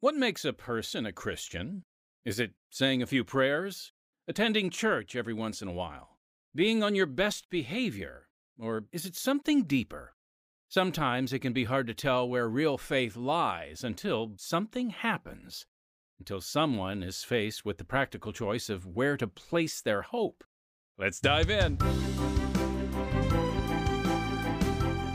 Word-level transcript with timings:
What 0.00 0.14
makes 0.14 0.44
a 0.44 0.52
person 0.52 1.06
a 1.06 1.12
Christian? 1.12 1.82
Is 2.24 2.38
it 2.38 2.52
saying 2.70 3.02
a 3.02 3.06
few 3.06 3.24
prayers? 3.24 3.92
Attending 4.28 4.70
church 4.70 5.16
every 5.16 5.34
once 5.34 5.60
in 5.60 5.66
a 5.66 5.72
while? 5.72 6.18
Being 6.54 6.84
on 6.84 6.94
your 6.94 7.06
best 7.06 7.50
behavior? 7.50 8.28
Or 8.60 8.84
is 8.92 9.06
it 9.06 9.16
something 9.16 9.64
deeper? 9.64 10.14
Sometimes 10.68 11.32
it 11.32 11.40
can 11.40 11.52
be 11.52 11.64
hard 11.64 11.88
to 11.88 11.94
tell 11.94 12.28
where 12.28 12.48
real 12.48 12.78
faith 12.78 13.16
lies 13.16 13.82
until 13.82 14.34
something 14.36 14.90
happens, 14.90 15.66
until 16.20 16.40
someone 16.40 17.02
is 17.02 17.24
faced 17.24 17.64
with 17.64 17.78
the 17.78 17.84
practical 17.84 18.32
choice 18.32 18.68
of 18.70 18.86
where 18.86 19.16
to 19.16 19.26
place 19.26 19.80
their 19.80 20.02
hope. 20.02 20.44
Let's 20.96 21.18
dive 21.18 21.50
in. 21.50 21.76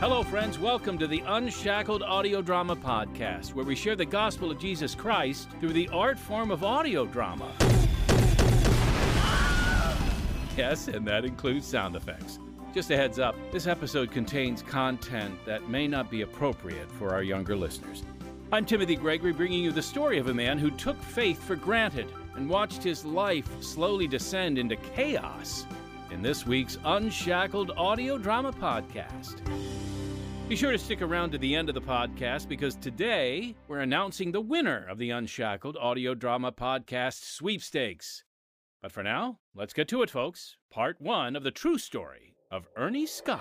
Hello, 0.06 0.22
friends. 0.22 0.58
Welcome 0.58 0.98
to 0.98 1.06
the 1.06 1.22
Unshackled 1.24 2.02
Audio 2.02 2.42
Drama 2.42 2.76
Podcast, 2.76 3.54
where 3.54 3.64
we 3.64 3.74
share 3.74 3.96
the 3.96 4.04
gospel 4.04 4.50
of 4.50 4.58
Jesus 4.58 4.94
Christ 4.94 5.48
through 5.60 5.72
the 5.72 5.88
art 5.88 6.18
form 6.18 6.50
of 6.50 6.62
audio 6.62 7.06
drama. 7.06 7.50
Yes, 10.58 10.88
and 10.88 11.08
that 11.08 11.24
includes 11.24 11.66
sound 11.66 11.96
effects. 11.96 12.38
Just 12.74 12.90
a 12.90 12.98
heads 12.98 13.18
up 13.18 13.34
this 13.50 13.66
episode 13.66 14.10
contains 14.10 14.60
content 14.60 15.42
that 15.46 15.70
may 15.70 15.88
not 15.88 16.10
be 16.10 16.20
appropriate 16.20 16.92
for 16.92 17.14
our 17.14 17.22
younger 17.22 17.56
listeners. 17.56 18.02
I'm 18.52 18.66
Timothy 18.66 18.96
Gregory, 18.96 19.32
bringing 19.32 19.64
you 19.64 19.72
the 19.72 19.80
story 19.80 20.18
of 20.18 20.28
a 20.28 20.34
man 20.34 20.58
who 20.58 20.70
took 20.72 21.00
faith 21.00 21.42
for 21.42 21.56
granted 21.56 22.12
and 22.36 22.46
watched 22.46 22.82
his 22.82 23.06
life 23.06 23.48
slowly 23.62 24.06
descend 24.06 24.58
into 24.58 24.76
chaos 24.76 25.64
in 26.10 26.20
this 26.20 26.46
week's 26.46 26.76
Unshackled 26.84 27.70
Audio 27.78 28.18
Drama 28.18 28.52
Podcast. 28.52 29.40
Be 30.46 30.56
sure 30.56 30.72
to 30.72 30.78
stick 30.78 31.00
around 31.00 31.30
to 31.30 31.38
the 31.38 31.54
end 31.54 31.70
of 31.70 31.74
the 31.74 31.80
podcast 31.80 32.48
because 32.48 32.76
today 32.76 33.56
we're 33.66 33.78
announcing 33.78 34.30
the 34.30 34.42
winner 34.42 34.86
of 34.90 34.98
the 34.98 35.08
Unshackled 35.08 35.76
Audio 35.80 36.14
Drama 36.14 36.52
Podcast 36.52 37.24
sweepstakes. 37.24 38.24
But 38.82 38.92
for 38.92 39.02
now, 39.02 39.38
let's 39.54 39.72
get 39.72 39.88
to 39.88 40.02
it, 40.02 40.10
folks. 40.10 40.58
Part 40.70 41.00
one 41.00 41.34
of 41.34 41.44
the 41.44 41.50
true 41.50 41.78
story 41.78 42.36
of 42.50 42.68
Ernie 42.76 43.06
Scott. 43.06 43.40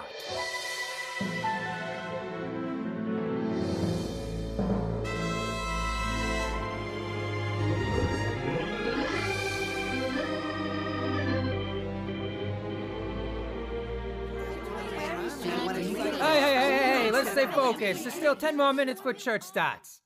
Stay 17.44 17.54
focused. 17.54 18.04
There's 18.04 18.14
still 18.14 18.36
10 18.36 18.58
more 18.58 18.74
minutes 18.74 19.02
for 19.02 19.14
church 19.14 19.44
starts. 19.44 20.02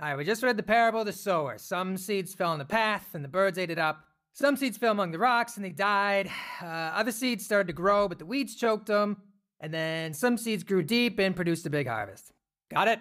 All 0.00 0.08
right, 0.08 0.16
we 0.16 0.24
just 0.24 0.42
read 0.42 0.56
the 0.56 0.62
parable 0.62 1.00
of 1.00 1.06
the 1.06 1.12
sower. 1.12 1.58
Some 1.58 1.96
seeds 1.96 2.34
fell 2.34 2.50
on 2.50 2.58
the 2.58 2.64
path, 2.64 3.06
and 3.14 3.24
the 3.24 3.28
birds 3.28 3.58
ate 3.58 3.70
it 3.70 3.78
up. 3.78 4.04
Some 4.32 4.56
seeds 4.56 4.76
fell 4.76 4.92
among 4.92 5.10
the 5.10 5.18
rocks, 5.18 5.56
and 5.56 5.64
they 5.64 5.70
died. 5.70 6.30
Uh, 6.62 6.66
other 6.66 7.10
seeds 7.10 7.44
started 7.44 7.66
to 7.66 7.72
grow, 7.72 8.08
but 8.08 8.18
the 8.18 8.26
weeds 8.26 8.54
choked 8.54 8.86
them. 8.86 9.16
And 9.60 9.74
then 9.74 10.14
some 10.14 10.38
seeds 10.38 10.62
grew 10.62 10.82
deep 10.82 11.18
and 11.18 11.34
produced 11.34 11.66
a 11.66 11.70
big 11.70 11.88
harvest. 11.88 12.32
Got 12.70 12.86
it? 12.86 13.00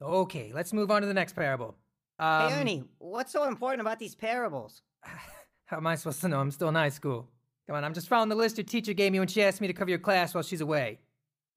Okay, 0.00 0.50
let's 0.54 0.72
move 0.72 0.90
on 0.90 1.02
to 1.02 1.06
the 1.06 1.14
next 1.14 1.34
parable. 1.34 1.76
Um, 2.18 2.50
hey, 2.50 2.60
Ernie, 2.60 2.84
what's 2.98 3.32
so 3.32 3.44
important 3.44 3.82
about 3.82 3.98
these 3.98 4.14
parables? 4.14 4.80
How 5.66 5.76
am 5.76 5.86
I 5.86 5.94
supposed 5.96 6.22
to 6.22 6.28
know? 6.28 6.40
I'm 6.40 6.50
still 6.50 6.68
in 6.68 6.74
high 6.74 6.88
school. 6.88 7.28
Come 7.66 7.76
on, 7.76 7.84
I'm 7.84 7.94
just 7.94 8.08
following 8.08 8.28
the 8.28 8.34
list 8.34 8.56
your 8.56 8.64
teacher 8.64 8.94
gave 8.94 9.12
me 9.12 9.18
when 9.18 9.28
she 9.28 9.42
asked 9.42 9.60
me 9.60 9.66
to 9.66 9.72
cover 9.74 9.90
your 9.90 9.98
class 9.98 10.34
while 10.34 10.42
she's 10.42 10.60
away. 10.60 10.98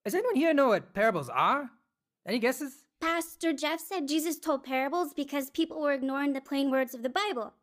Does 0.05 0.13
anyone 0.13 0.35
here 0.35 0.53
know 0.53 0.67
what 0.67 0.93
parables 0.93 1.29
are? 1.29 1.71
Any 2.27 2.37
guesses? 2.37 2.85
Pastor 3.01 3.53
Jeff 3.53 3.79
said 3.79 4.07
Jesus 4.07 4.39
told 4.39 4.63
parables 4.63 5.13
because 5.13 5.49
people 5.49 5.81
were 5.81 5.93
ignoring 5.93 6.33
the 6.33 6.41
plain 6.41 6.69
words 6.69 6.93
of 6.93 7.01
the 7.01 7.09
Bible. 7.09 7.53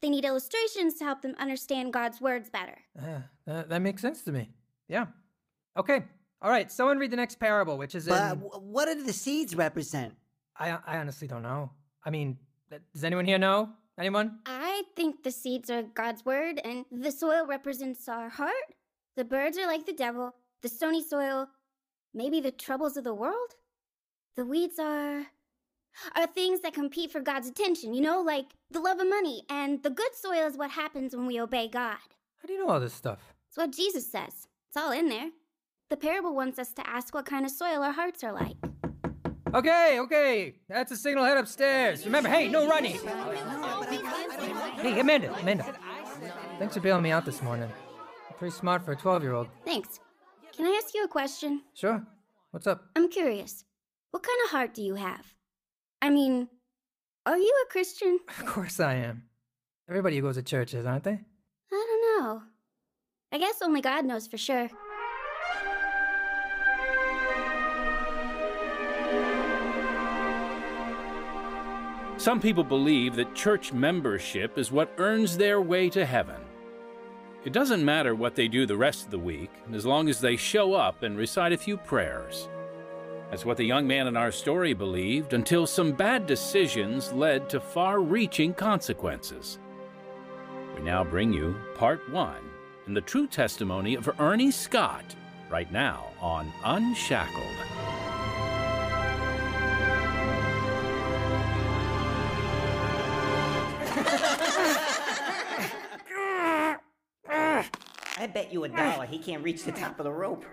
They 0.00 0.08
need 0.08 0.24
illustrations 0.24 0.94
to 0.94 1.04
help 1.04 1.22
them 1.22 1.34
understand 1.38 1.92
God's 1.92 2.20
words 2.20 2.50
better. 2.50 2.78
Uh, 2.96 3.20
that, 3.46 3.68
that 3.68 3.82
makes 3.82 4.00
sense 4.00 4.22
to 4.22 4.32
me. 4.32 4.48
Yeah. 4.88 5.06
Okay. 5.76 6.04
All 6.40 6.50
right. 6.50 6.70
Someone 6.70 6.98
read 6.98 7.10
the 7.10 7.16
next 7.16 7.40
parable, 7.40 7.76
which 7.76 7.96
is 7.96 8.06
in. 8.06 8.14
But 8.14 8.40
w- 8.40 8.50
what 8.50 8.86
do 8.86 9.02
the 9.02 9.12
seeds 9.12 9.56
represent? 9.56 10.14
I 10.56 10.78
I 10.86 10.98
honestly 10.98 11.26
don't 11.26 11.42
know. 11.42 11.70
I 12.04 12.10
mean, 12.10 12.38
does 12.92 13.02
anyone 13.02 13.24
here 13.24 13.38
know? 13.38 13.70
Anyone? 13.98 14.38
I 14.46 14.84
think 14.94 15.24
the 15.24 15.32
seeds 15.32 15.68
are 15.68 15.82
God's 15.82 16.24
word, 16.24 16.60
and 16.64 16.84
the 16.92 17.10
soil 17.10 17.44
represents 17.44 18.08
our 18.08 18.28
heart. 18.28 18.54
The 19.16 19.24
birds 19.24 19.58
are 19.58 19.66
like 19.66 19.86
the 19.86 19.92
devil, 19.92 20.36
the 20.62 20.68
stony 20.68 21.02
soil, 21.02 21.48
maybe 22.14 22.40
the 22.40 22.50
troubles 22.52 22.96
of 22.96 23.04
the 23.04 23.14
world. 23.14 23.54
The 24.36 24.44
weeds 24.44 24.78
are. 24.78 25.26
are 26.14 26.26
things 26.26 26.60
that 26.60 26.74
compete 26.74 27.10
for 27.10 27.20
God's 27.20 27.48
attention, 27.48 27.94
you 27.94 28.00
know, 28.00 28.20
like 28.22 28.46
the 28.70 28.80
love 28.80 29.00
of 29.00 29.08
money, 29.08 29.42
and 29.50 29.82
the 29.82 29.90
good 29.90 30.14
soil 30.14 30.46
is 30.46 30.56
what 30.56 30.70
happens 30.70 31.14
when 31.14 31.26
we 31.26 31.40
obey 31.40 31.68
God. 31.68 31.96
How 32.40 32.46
do 32.46 32.52
you 32.52 32.64
know 32.64 32.72
all 32.72 32.80
this 32.80 32.94
stuff? 32.94 33.18
It's 33.48 33.56
what 33.56 33.72
Jesus 33.72 34.10
says. 34.10 34.46
It's 34.68 34.76
all 34.76 34.92
in 34.92 35.08
there. 35.08 35.30
The 35.90 35.96
parable 35.96 36.34
wants 36.34 36.58
us 36.58 36.72
to 36.74 36.86
ask 36.88 37.14
what 37.14 37.26
kind 37.26 37.44
of 37.44 37.50
soil 37.50 37.82
our 37.82 37.92
hearts 37.92 38.22
are 38.22 38.32
like. 38.32 38.56
Okay, 39.54 39.98
okay. 40.00 40.54
That's 40.68 40.92
a 40.92 40.96
signal. 40.96 41.24
Head 41.24 41.38
upstairs. 41.38 42.04
Remember, 42.04 42.28
hey, 42.28 42.48
no 42.48 42.68
running. 42.68 42.98
Hey, 44.76 45.00
Amanda, 45.00 45.34
Amanda. 45.34 45.74
Thanks 46.58 46.74
for 46.74 46.80
bailing 46.80 47.02
me 47.02 47.10
out 47.10 47.24
this 47.24 47.40
morning. 47.42 47.70
You're 48.28 48.38
pretty 48.38 48.54
smart 48.54 48.84
for 48.84 48.92
a 48.92 48.96
12 48.96 49.22
year 49.22 49.32
old. 49.32 49.48
Thanks. 49.64 50.00
Can 50.58 50.66
I 50.66 50.80
ask 50.84 50.92
you 50.92 51.04
a 51.04 51.08
question? 51.08 51.62
Sure. 51.72 52.04
What's 52.50 52.66
up? 52.66 52.82
I'm 52.96 53.08
curious. 53.08 53.64
What 54.10 54.24
kind 54.24 54.38
of 54.44 54.50
heart 54.50 54.74
do 54.74 54.82
you 54.82 54.96
have? 54.96 55.24
I 56.02 56.10
mean, 56.10 56.48
are 57.24 57.38
you 57.38 57.64
a 57.64 57.70
Christian? 57.70 58.18
Of 58.40 58.44
course 58.44 58.80
I 58.80 58.94
am. 58.94 59.22
Everybody 59.88 60.16
who 60.16 60.22
goes 60.22 60.34
to 60.34 60.42
church 60.42 60.74
is, 60.74 60.84
aren't 60.84 61.04
they? 61.04 61.20
I 61.72 61.86
don't 61.88 62.24
know. 62.24 62.42
I 63.30 63.38
guess 63.38 63.62
only 63.62 63.80
God 63.80 64.04
knows 64.04 64.26
for 64.26 64.36
sure. 64.36 64.68
Some 72.16 72.40
people 72.40 72.64
believe 72.64 73.14
that 73.14 73.32
church 73.36 73.72
membership 73.72 74.58
is 74.58 74.72
what 74.72 74.92
earns 74.98 75.36
their 75.36 75.60
way 75.60 75.88
to 75.90 76.04
heaven. 76.04 76.47
It 77.48 77.54
doesn't 77.54 77.82
matter 77.82 78.14
what 78.14 78.34
they 78.34 78.46
do 78.46 78.66
the 78.66 78.76
rest 78.76 79.06
of 79.06 79.10
the 79.10 79.18
week, 79.18 79.50
as 79.72 79.86
long 79.86 80.10
as 80.10 80.20
they 80.20 80.36
show 80.36 80.74
up 80.74 81.02
and 81.02 81.16
recite 81.16 81.50
a 81.50 81.56
few 81.56 81.78
prayers. 81.78 82.46
That's 83.30 83.46
what 83.46 83.56
the 83.56 83.64
young 83.64 83.86
man 83.86 84.06
in 84.06 84.18
our 84.18 84.30
story 84.30 84.74
believed 84.74 85.32
until 85.32 85.66
some 85.66 85.92
bad 85.92 86.26
decisions 86.26 87.10
led 87.10 87.48
to 87.48 87.58
far 87.58 88.00
reaching 88.00 88.52
consequences. 88.52 89.60
We 90.76 90.82
now 90.82 91.02
bring 91.02 91.32
you 91.32 91.56
part 91.74 92.06
one 92.12 92.50
in 92.86 92.92
the 92.92 93.00
true 93.00 93.26
testimony 93.26 93.94
of 93.94 94.10
Ernie 94.20 94.50
Scott, 94.50 95.16
right 95.48 95.72
now 95.72 96.08
on 96.20 96.52
Unshackled. 96.66 97.77
Bet 108.28 108.52
you 108.52 108.64
a 108.64 108.68
dollar 108.68 109.06
he 109.06 109.18
can't 109.18 109.42
reach 109.42 109.64
the 109.64 109.72
top 109.72 109.98
of 109.98 110.04
the 110.04 110.12
rope. 110.12 110.44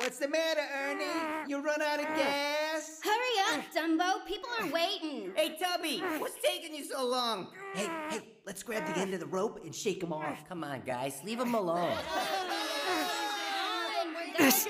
What's 0.00 0.18
the 0.18 0.28
matter, 0.28 0.60
Ernie? 0.86 1.04
You 1.48 1.60
run 1.60 1.82
out 1.82 1.98
of 1.98 2.06
gas? 2.06 3.00
Hurry 3.04 3.58
up, 3.58 3.64
Dumbo. 3.74 4.24
People 4.26 4.48
are 4.60 4.70
waiting. 4.70 5.32
Hey, 5.34 5.56
Tubby, 5.60 5.98
what's 6.18 6.36
taking 6.42 6.74
you 6.74 6.84
so 6.84 7.04
long? 7.04 7.48
Hey, 7.74 7.88
hey, 8.10 8.20
let's 8.46 8.62
grab 8.62 8.86
the 8.86 8.98
end 8.98 9.12
of 9.12 9.20
the 9.20 9.26
rope 9.26 9.60
and 9.64 9.74
shake 9.74 10.02
him 10.02 10.12
off. 10.12 10.48
Come 10.48 10.64
on, 10.64 10.82
guys, 10.82 11.20
leave 11.24 11.40
him 11.40 11.54
alone. 11.54 11.96
This 14.38 14.68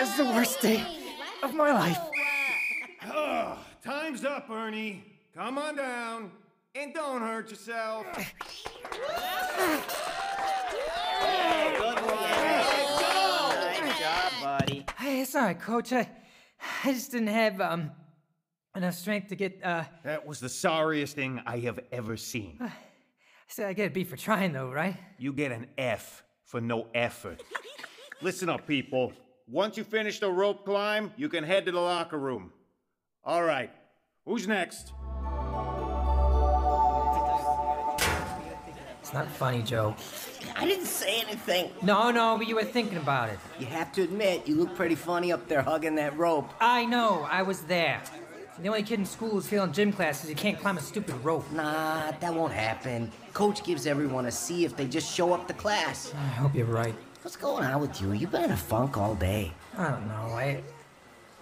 is 0.00 0.16
the 0.16 0.26
worst 0.26 0.60
day 0.60 0.84
of 1.42 1.54
my 1.54 1.72
life. 1.72 1.98
Oh, 3.06 3.58
time's 3.82 4.24
up, 4.24 4.48
Ernie. 4.50 5.02
Come 5.34 5.58
on 5.58 5.76
down. 5.76 6.30
And 6.74 6.94
don't 6.94 7.22
hurt 7.22 7.50
yourself. 7.50 8.06
Nice 13.82 13.98
job, 14.00 14.32
buddy. 14.42 14.84
Hey, 14.98 15.10
it's 15.22 15.34
all 15.34 15.42
right, 15.42 15.58
coach. 15.58 15.92
I, 15.92 16.08
I 16.84 16.92
just 16.92 17.12
didn't 17.12 17.28
have 17.28 17.60
um 17.60 17.92
enough 18.76 18.94
strength 18.94 19.28
to 19.28 19.36
get. 19.36 19.60
uh 19.64 19.84
That 20.04 20.26
was 20.26 20.40
the 20.40 20.48
sorriest 20.48 21.14
thing 21.14 21.40
I 21.46 21.58
have 21.58 21.80
ever 21.92 22.16
seen. 22.16 22.58
I 22.60 22.72
said 23.48 23.66
I 23.68 23.72
get 23.72 23.86
a 23.88 23.90
B 23.90 24.04
for 24.04 24.16
trying, 24.16 24.52
though, 24.52 24.70
right? 24.70 24.96
You 25.18 25.32
get 25.32 25.52
an 25.52 25.66
F 25.78 26.22
for 26.44 26.60
no 26.60 26.86
effort. 26.94 27.42
Listen 28.20 28.48
up, 28.48 28.66
people. 28.66 29.12
Once 29.48 29.76
you 29.76 29.84
finish 29.84 30.20
the 30.20 30.30
rope 30.30 30.64
climb, 30.64 31.12
you 31.16 31.28
can 31.28 31.44
head 31.44 31.66
to 31.66 31.72
the 31.72 31.80
locker 31.80 32.18
room. 32.18 32.52
All 33.24 33.42
right. 33.44 33.70
Who's 34.24 34.46
next? 34.46 34.92
It's 39.00 39.12
not 39.12 39.28
funny, 39.28 39.62
Joe. 39.62 39.94
I 40.62 40.64
didn't 40.64 40.86
say 40.86 41.20
anything. 41.20 41.72
No, 41.82 42.12
no, 42.12 42.38
but 42.38 42.46
you 42.46 42.54
were 42.54 42.62
thinking 42.62 42.98
about 42.98 43.30
it. 43.30 43.38
You 43.58 43.66
have 43.66 43.90
to 43.94 44.02
admit, 44.02 44.46
you 44.46 44.54
look 44.54 44.76
pretty 44.76 44.94
funny 44.94 45.32
up 45.32 45.48
there 45.48 45.60
hugging 45.60 45.96
that 45.96 46.16
rope. 46.16 46.52
I 46.60 46.84
know, 46.84 47.26
I 47.28 47.42
was 47.42 47.62
there. 47.62 48.00
The 48.60 48.68
only 48.68 48.84
kid 48.84 49.00
in 49.00 49.04
school 49.04 49.30
who's 49.30 49.48
failing 49.48 49.72
gym 49.72 49.92
class 49.92 50.18
because 50.18 50.28
he 50.28 50.36
can't 50.36 50.56
climb 50.56 50.78
a 50.78 50.80
stupid 50.80 51.16
rope. 51.24 51.50
Nah, 51.50 52.12
that 52.12 52.32
won't 52.32 52.52
happen. 52.52 53.10
Coach 53.32 53.64
gives 53.64 53.88
everyone 53.88 54.26
a 54.26 54.30
C 54.30 54.64
if 54.64 54.76
they 54.76 54.86
just 54.86 55.12
show 55.12 55.32
up 55.32 55.48
to 55.48 55.54
class. 55.54 56.14
I 56.14 56.26
hope 56.28 56.54
you're 56.54 56.66
right. 56.66 56.94
What's 57.22 57.36
going 57.36 57.64
on 57.64 57.80
with 57.80 58.00
you? 58.00 58.12
You've 58.12 58.30
been 58.30 58.44
in 58.44 58.52
a 58.52 58.56
funk 58.56 58.96
all 58.96 59.16
day. 59.16 59.52
I 59.76 59.90
don't 59.90 60.06
know. 60.06 60.14
I. 60.14 60.62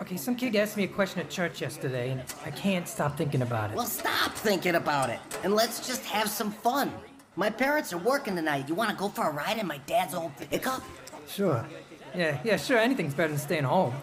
Okay, 0.01 0.17
some 0.17 0.35
kid 0.35 0.57
asked 0.57 0.79
me 0.79 0.85
a 0.85 0.89
question 0.89 1.21
at 1.21 1.29
church 1.29 1.61
yesterday, 1.61 2.13
and 2.13 2.23
I 2.47 2.51
can't 2.53 2.89
stop 2.89 3.19
thinking 3.19 3.43
about 3.43 3.71
it. 3.71 3.77
Well, 3.77 3.85
stop 3.85 4.33
thinking 4.33 4.77
about 4.77 5.11
it 5.11 5.21
and 5.45 5.55
let's 5.55 5.87
just 5.87 6.07
have 6.07 6.31
some 6.31 6.51
fun. 6.51 6.91
My 7.37 7.49
parents 7.49 7.93
are 7.93 7.99
working 7.99 8.35
tonight. 8.35 8.69
You 8.69 8.75
want 8.75 8.91
to 8.91 8.97
go 8.97 9.09
for 9.09 9.29
a 9.29 9.33
ride 9.33 9.59
in 9.59 9.67
my 9.67 9.79
dad's 9.87 10.15
old 10.15 10.37
pickup? 10.37 10.83
Sure. 11.29 11.65
Yeah, 12.15 12.41
yeah, 12.43 12.57
sure. 12.57 12.77
Anything's 12.77 13.15
better 13.15 13.29
than 13.29 13.39
staying 13.39 13.65
home. 13.65 13.95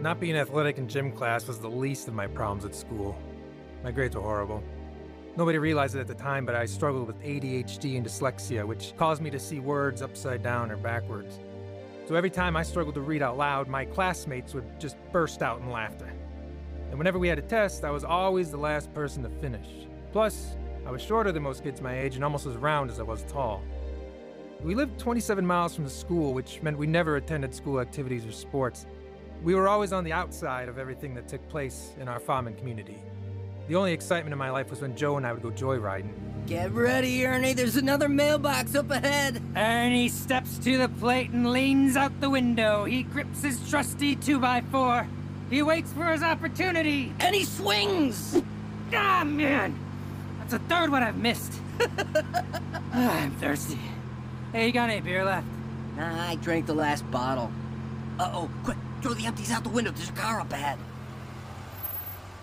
Not 0.00 0.20
being 0.20 0.36
athletic 0.36 0.78
in 0.78 0.88
gym 0.88 1.10
class 1.10 1.48
was 1.48 1.58
the 1.58 1.68
least 1.68 2.06
of 2.06 2.14
my 2.14 2.28
problems 2.28 2.64
at 2.64 2.76
school. 2.76 3.18
My 3.82 3.90
grades 3.90 4.14
were 4.14 4.22
horrible. 4.22 4.62
Nobody 5.36 5.58
realized 5.58 5.96
it 5.96 6.00
at 6.00 6.06
the 6.06 6.14
time, 6.14 6.46
but 6.46 6.54
I 6.54 6.64
struggled 6.64 7.08
with 7.08 7.20
ADHD 7.22 7.96
and 7.96 8.06
dyslexia, 8.06 8.64
which 8.64 8.94
caused 8.96 9.20
me 9.20 9.30
to 9.30 9.40
see 9.40 9.58
words 9.58 10.00
upside 10.00 10.44
down 10.44 10.70
or 10.70 10.76
backwards. 10.76 11.40
So 12.06 12.14
every 12.14 12.30
time 12.30 12.56
I 12.56 12.62
struggled 12.62 12.94
to 12.94 13.00
read 13.00 13.20
out 13.20 13.36
loud, 13.36 13.66
my 13.66 13.84
classmates 13.84 14.54
would 14.54 14.78
just 14.78 14.96
burst 15.10 15.42
out 15.42 15.60
in 15.60 15.70
laughter. 15.70 16.10
And 16.90 16.98
whenever 16.98 17.18
we 17.18 17.28
had 17.28 17.38
a 17.38 17.42
test, 17.42 17.84
I 17.84 17.90
was 17.90 18.04
always 18.04 18.50
the 18.50 18.56
last 18.56 18.92
person 18.94 19.22
to 19.22 19.28
finish. 19.28 19.66
Plus, 20.12 20.56
I 20.86 20.90
was 20.90 21.02
shorter 21.02 21.32
than 21.32 21.42
most 21.42 21.62
kids 21.62 21.80
my 21.80 21.98
age 21.98 22.14
and 22.14 22.24
almost 22.24 22.46
as 22.46 22.56
round 22.56 22.90
as 22.90 23.00
I 23.00 23.02
was 23.02 23.24
tall. 23.24 23.62
We 24.62 24.74
lived 24.74 24.98
27 24.98 25.46
miles 25.46 25.74
from 25.74 25.84
the 25.84 25.90
school, 25.90 26.32
which 26.32 26.62
meant 26.62 26.78
we 26.78 26.86
never 26.86 27.16
attended 27.16 27.54
school 27.54 27.80
activities 27.80 28.24
or 28.24 28.32
sports. 28.32 28.86
We 29.42 29.54
were 29.54 29.68
always 29.68 29.92
on 29.92 30.04
the 30.04 30.12
outside 30.12 30.68
of 30.68 30.78
everything 30.78 31.14
that 31.14 31.28
took 31.28 31.46
place 31.48 31.94
in 32.00 32.08
our 32.08 32.18
farming 32.18 32.56
community. 32.56 32.98
The 33.68 33.74
only 33.74 33.92
excitement 33.92 34.32
in 34.32 34.38
my 34.38 34.50
life 34.50 34.70
was 34.70 34.80
when 34.80 34.96
Joe 34.96 35.16
and 35.16 35.26
I 35.26 35.32
would 35.32 35.42
go 35.42 35.50
joyriding. 35.50 36.12
Get 36.46 36.72
ready, 36.72 37.26
Ernie. 37.26 37.52
There's 37.52 37.76
another 37.76 38.08
mailbox 38.08 38.76
up 38.76 38.90
ahead. 38.92 39.42
Ernie 39.56 40.08
steps 40.08 40.58
to 40.58 40.78
the 40.78 40.88
plate 40.88 41.30
and 41.30 41.50
leans 41.50 41.96
out 41.96 42.20
the 42.20 42.30
window. 42.30 42.84
He 42.84 43.02
grips 43.02 43.42
his 43.42 43.68
trusty 43.68 44.14
2x4. 44.14 45.08
He 45.50 45.62
waits 45.62 45.92
for 45.92 46.04
his 46.06 46.22
opportunity. 46.22 47.12
And 47.20 47.34
he 47.34 47.44
swings. 47.44 48.42
Ah, 48.92 49.24
man! 49.24 49.78
That's 50.38 50.54
a 50.54 50.58
third 50.60 50.90
one 50.90 51.02
I've 51.02 51.16
missed. 51.16 51.52
Ah, 52.98 53.20
I'm 53.24 53.30
thirsty. 53.32 53.78
Hey, 54.52 54.68
you 54.68 54.72
got 54.72 54.88
any 54.88 55.02
beer 55.02 55.22
left? 55.22 55.46
Nah, 55.98 56.30
I 56.30 56.36
drank 56.36 56.64
the 56.64 56.72
last 56.72 57.08
bottle. 57.10 57.52
Uh 58.18 58.30
oh, 58.32 58.50
quick, 58.64 58.78
throw 59.02 59.12
the 59.12 59.26
empties 59.26 59.50
out 59.50 59.64
the 59.64 59.68
window. 59.68 59.90
There's 59.90 60.08
a 60.08 60.12
car 60.12 60.40
up 60.40 60.50
ahead. 60.50 60.78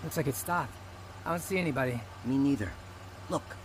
Looks 0.03 0.15
like 0.15 0.27
it 0.27 0.35
stopped. 0.35 0.71
I 1.25 1.31
don't 1.31 1.39
see 1.41 1.57
anybody. 1.57 1.99
Me 2.25 2.37
neither. 2.37 2.71
Look. 3.31 3.55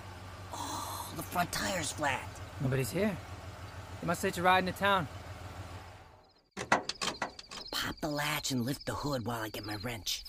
Oh, 0.54 1.12
the 1.16 1.22
front 1.22 1.52
tire's 1.52 1.92
flat. 1.92 2.26
Nobody's 2.62 2.90
here. 2.90 3.14
They 4.00 4.06
must 4.06 4.22
hitch 4.22 4.38
a 4.38 4.42
ride 4.42 4.66
into 4.66 4.78
town. 4.78 5.08
Pop 7.88 8.00
the 8.02 8.08
latch 8.08 8.50
and 8.50 8.66
lift 8.66 8.84
the 8.84 8.92
hood 8.92 9.24
while 9.24 9.40
I 9.40 9.48
get 9.48 9.64
my 9.64 9.76
wrench. 9.76 10.22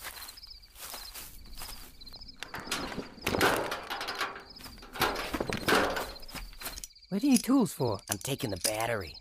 What 7.10 7.22
are 7.22 7.28
you 7.28 7.38
tools 7.38 7.74
for? 7.74 8.00
I'm 8.10 8.18
taking 8.20 8.52
the 8.52 8.62
battery. 8.64 9.16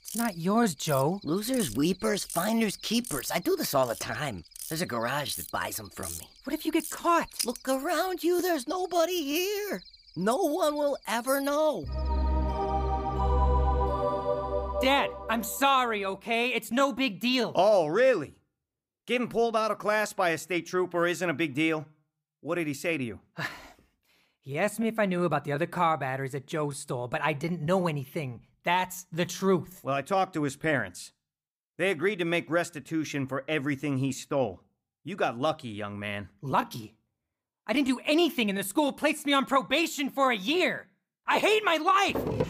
It's 0.00 0.16
not 0.16 0.36
yours, 0.36 0.74
Joe. 0.74 1.20
Losers, 1.22 1.76
weepers, 1.76 2.24
finders, 2.24 2.76
keepers. 2.76 3.30
I 3.30 3.38
do 3.38 3.54
this 3.54 3.72
all 3.72 3.86
the 3.86 3.94
time. 3.94 4.42
There's 4.68 4.82
a 4.82 4.86
garage 4.86 5.36
that 5.36 5.52
buys 5.52 5.76
them 5.76 5.90
from 5.90 6.10
me. 6.18 6.26
What 6.42 6.54
if 6.54 6.66
you 6.66 6.72
get 6.72 6.90
caught? 6.90 7.28
Look 7.44 7.68
around 7.68 8.24
you, 8.24 8.42
there's 8.42 8.66
nobody 8.66 9.22
here. 9.22 9.84
No 10.16 10.38
one 10.38 10.74
will 10.74 10.98
ever 11.06 11.40
know. 11.40 11.86
Dad, 14.84 15.08
I'm 15.30 15.42
sorry, 15.42 16.04
okay? 16.04 16.48
It's 16.48 16.70
no 16.70 16.92
big 16.92 17.18
deal. 17.18 17.52
Oh, 17.54 17.86
really? 17.86 18.34
Getting 19.06 19.28
pulled 19.28 19.56
out 19.56 19.70
of 19.70 19.78
class 19.78 20.12
by 20.12 20.28
a 20.28 20.36
state 20.36 20.66
trooper 20.66 21.06
isn't 21.06 21.30
a 21.30 21.32
big 21.32 21.54
deal? 21.54 21.86
What 22.42 22.56
did 22.56 22.66
he 22.66 22.74
say 22.74 22.98
to 22.98 23.04
you? 23.04 23.20
He 24.42 24.58
asked 24.58 24.78
me 24.78 24.88
if 24.88 24.98
I 24.98 25.06
knew 25.06 25.24
about 25.24 25.44
the 25.44 25.52
other 25.52 25.64
car 25.64 25.96
batteries 25.96 26.32
that 26.32 26.46
Joe 26.46 26.68
stole, 26.68 27.08
but 27.08 27.22
I 27.22 27.32
didn't 27.32 27.62
know 27.62 27.88
anything. 27.88 28.42
That's 28.62 29.06
the 29.10 29.24
truth. 29.24 29.80
Well, 29.82 29.94
I 29.94 30.02
talked 30.02 30.34
to 30.34 30.42
his 30.42 30.54
parents. 30.54 31.12
They 31.78 31.90
agreed 31.90 32.18
to 32.18 32.26
make 32.26 32.50
restitution 32.50 33.26
for 33.26 33.42
everything 33.48 33.96
he 33.96 34.12
stole. 34.12 34.60
You 35.02 35.16
got 35.16 35.38
lucky, 35.38 35.68
young 35.70 35.98
man. 35.98 36.28
Lucky. 36.42 36.94
I 37.66 37.72
didn't 37.72 37.86
do 37.88 38.00
anything, 38.04 38.50
and 38.50 38.58
the 38.58 38.62
school 38.62 38.92
placed 38.92 39.24
me 39.24 39.32
on 39.32 39.46
probation 39.46 40.10
for 40.10 40.30
a 40.30 40.36
year. 40.36 40.88
I 41.26 41.38
hate 41.38 41.64
my 41.64 41.78
life! 41.78 42.46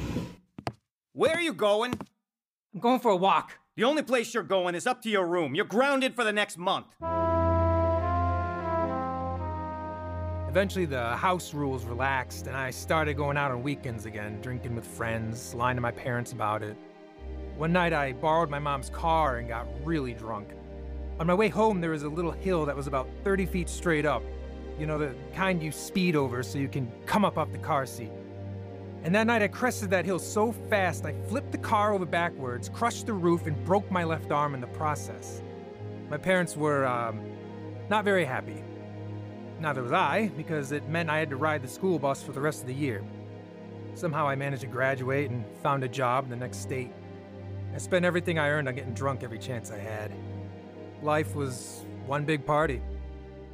Where 1.12 1.36
are 1.36 1.40
you 1.40 1.52
going? 1.52 1.94
I'm 2.74 2.80
going 2.80 2.98
for 2.98 3.12
a 3.12 3.16
walk. 3.16 3.56
The 3.76 3.84
only 3.84 4.02
place 4.02 4.34
you're 4.34 4.42
going 4.42 4.74
is 4.74 4.84
up 4.84 5.00
to 5.02 5.08
your 5.08 5.28
room. 5.28 5.54
You're 5.54 5.64
grounded 5.64 6.16
for 6.16 6.24
the 6.24 6.32
next 6.32 6.58
month. 6.58 6.86
Eventually, 10.48 10.84
the 10.84 11.14
house 11.14 11.54
rules 11.54 11.84
relaxed, 11.84 12.48
and 12.48 12.56
I 12.56 12.72
started 12.72 13.14
going 13.14 13.36
out 13.36 13.52
on 13.52 13.62
weekends 13.62 14.06
again, 14.06 14.40
drinking 14.40 14.74
with 14.74 14.84
friends, 14.84 15.54
lying 15.54 15.76
to 15.76 15.80
my 15.80 15.92
parents 15.92 16.32
about 16.32 16.64
it. 16.64 16.76
One 17.56 17.72
night, 17.72 17.92
I 17.92 18.12
borrowed 18.12 18.50
my 18.50 18.58
mom's 18.58 18.90
car 18.90 19.36
and 19.36 19.46
got 19.46 19.68
really 19.84 20.12
drunk. 20.12 20.48
On 21.20 21.28
my 21.28 21.34
way 21.34 21.48
home, 21.48 21.80
there 21.80 21.90
was 21.90 22.02
a 22.02 22.08
little 22.08 22.32
hill 22.32 22.66
that 22.66 22.74
was 22.74 22.88
about 22.88 23.08
30 23.22 23.46
feet 23.46 23.68
straight 23.68 24.04
up. 24.04 24.24
You 24.80 24.86
know, 24.86 24.98
the 24.98 25.14
kind 25.32 25.62
you 25.62 25.70
speed 25.70 26.16
over 26.16 26.42
so 26.42 26.58
you 26.58 26.68
can 26.68 26.90
come 27.06 27.24
up 27.24 27.38
off 27.38 27.52
the 27.52 27.58
car 27.58 27.86
seat. 27.86 28.10
And 29.04 29.14
that 29.14 29.26
night, 29.26 29.42
I 29.42 29.48
crested 29.48 29.90
that 29.90 30.06
hill 30.06 30.18
so 30.18 30.50
fast, 30.50 31.04
I 31.04 31.12
flipped 31.28 31.52
the 31.52 31.58
car 31.58 31.92
over 31.92 32.06
backwards, 32.06 32.70
crushed 32.70 33.06
the 33.06 33.12
roof, 33.12 33.46
and 33.46 33.62
broke 33.64 33.90
my 33.90 34.02
left 34.02 34.32
arm 34.32 34.54
in 34.54 34.62
the 34.62 34.66
process. 34.68 35.42
My 36.08 36.16
parents 36.16 36.56
were, 36.56 36.86
um, 36.86 37.20
not 37.90 38.04
very 38.04 38.24
happy. 38.24 38.64
Neither 39.60 39.82
was 39.82 39.92
I, 39.92 40.30
because 40.38 40.72
it 40.72 40.88
meant 40.88 41.10
I 41.10 41.18
had 41.18 41.28
to 41.30 41.36
ride 41.36 41.62
the 41.62 41.68
school 41.68 41.98
bus 41.98 42.22
for 42.22 42.32
the 42.32 42.40
rest 42.40 42.62
of 42.62 42.66
the 42.66 42.74
year. 42.74 43.04
Somehow 43.94 44.26
I 44.26 44.36
managed 44.36 44.62
to 44.62 44.68
graduate 44.68 45.30
and 45.30 45.44
found 45.62 45.84
a 45.84 45.88
job 45.88 46.24
in 46.24 46.30
the 46.30 46.36
next 46.36 46.58
state. 46.58 46.92
I 47.74 47.78
spent 47.78 48.06
everything 48.06 48.38
I 48.38 48.48
earned 48.48 48.68
on 48.68 48.74
getting 48.74 48.94
drunk 48.94 49.22
every 49.22 49.38
chance 49.38 49.70
I 49.70 49.78
had. 49.78 50.12
Life 51.02 51.34
was 51.34 51.84
one 52.06 52.24
big 52.24 52.46
party. 52.46 52.80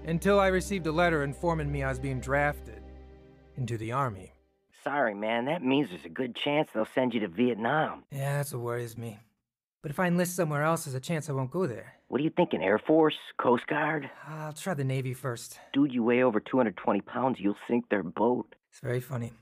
Until 0.06 0.38
I 0.38 0.46
received 0.46 0.86
a 0.86 0.92
letter 0.92 1.24
informing 1.24 1.70
me 1.70 1.82
I 1.82 1.88
was 1.88 1.98
being 1.98 2.20
drafted 2.20 2.82
into 3.56 3.76
the 3.76 3.92
Army. 3.92 4.32
Sorry, 4.82 5.14
man. 5.14 5.44
That 5.44 5.62
means 5.62 5.90
there's 5.90 6.04
a 6.04 6.08
good 6.08 6.34
chance 6.34 6.70
they'll 6.72 6.86
send 6.94 7.12
you 7.14 7.20
to 7.20 7.28
Vietnam. 7.28 8.04
Yeah, 8.10 8.38
that's 8.38 8.52
what 8.52 8.62
worries 8.62 8.96
me. 8.96 9.18
But 9.82 9.90
if 9.90 9.98
I 9.98 10.06
enlist 10.06 10.36
somewhere 10.36 10.62
else, 10.62 10.84
there's 10.84 10.94
a 10.94 11.00
chance 11.00 11.28
I 11.28 11.32
won't 11.32 11.50
go 11.50 11.66
there. 11.66 11.94
What 12.08 12.20
are 12.20 12.24
you 12.24 12.30
thinking? 12.30 12.62
Air 12.62 12.78
Force? 12.78 13.16
Coast 13.38 13.66
Guard? 13.66 14.10
I'll 14.26 14.52
try 14.52 14.74
the 14.74 14.84
Navy 14.84 15.14
first. 15.14 15.58
Dude, 15.72 15.92
you 15.92 16.02
weigh 16.02 16.22
over 16.22 16.40
220 16.40 17.00
pounds. 17.02 17.38
You'll 17.40 17.56
sink 17.68 17.88
their 17.88 18.02
boat. 18.02 18.54
It's 18.70 18.80
very 18.80 19.00
funny. 19.00 19.32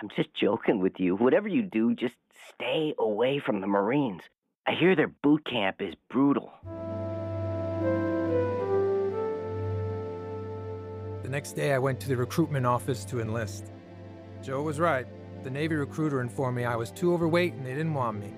I'm 0.00 0.08
just 0.14 0.34
joking 0.34 0.80
with 0.80 0.98
you. 0.98 1.16
Whatever 1.16 1.48
you 1.48 1.62
do, 1.62 1.94
just 1.94 2.14
stay 2.54 2.94
away 2.98 3.38
from 3.44 3.60
the 3.60 3.66
Marines. 3.66 4.22
I 4.66 4.72
hear 4.72 4.94
their 4.94 5.08
boot 5.08 5.46
camp 5.46 5.80
is 5.80 5.94
brutal. 6.10 6.52
The 11.22 11.28
next 11.30 11.52
day, 11.52 11.72
I 11.72 11.78
went 11.78 12.00
to 12.00 12.08
the 12.08 12.16
recruitment 12.16 12.66
office 12.66 13.04
to 13.06 13.20
enlist. 13.20 13.72
Joe 14.46 14.62
was 14.62 14.78
right. 14.78 15.08
The 15.42 15.50
Navy 15.50 15.74
recruiter 15.74 16.20
informed 16.20 16.56
me 16.56 16.64
I 16.64 16.76
was 16.76 16.92
too 16.92 17.12
overweight 17.12 17.54
and 17.54 17.66
they 17.66 17.72
didn't 17.72 17.94
want 17.94 18.20
me. 18.20 18.32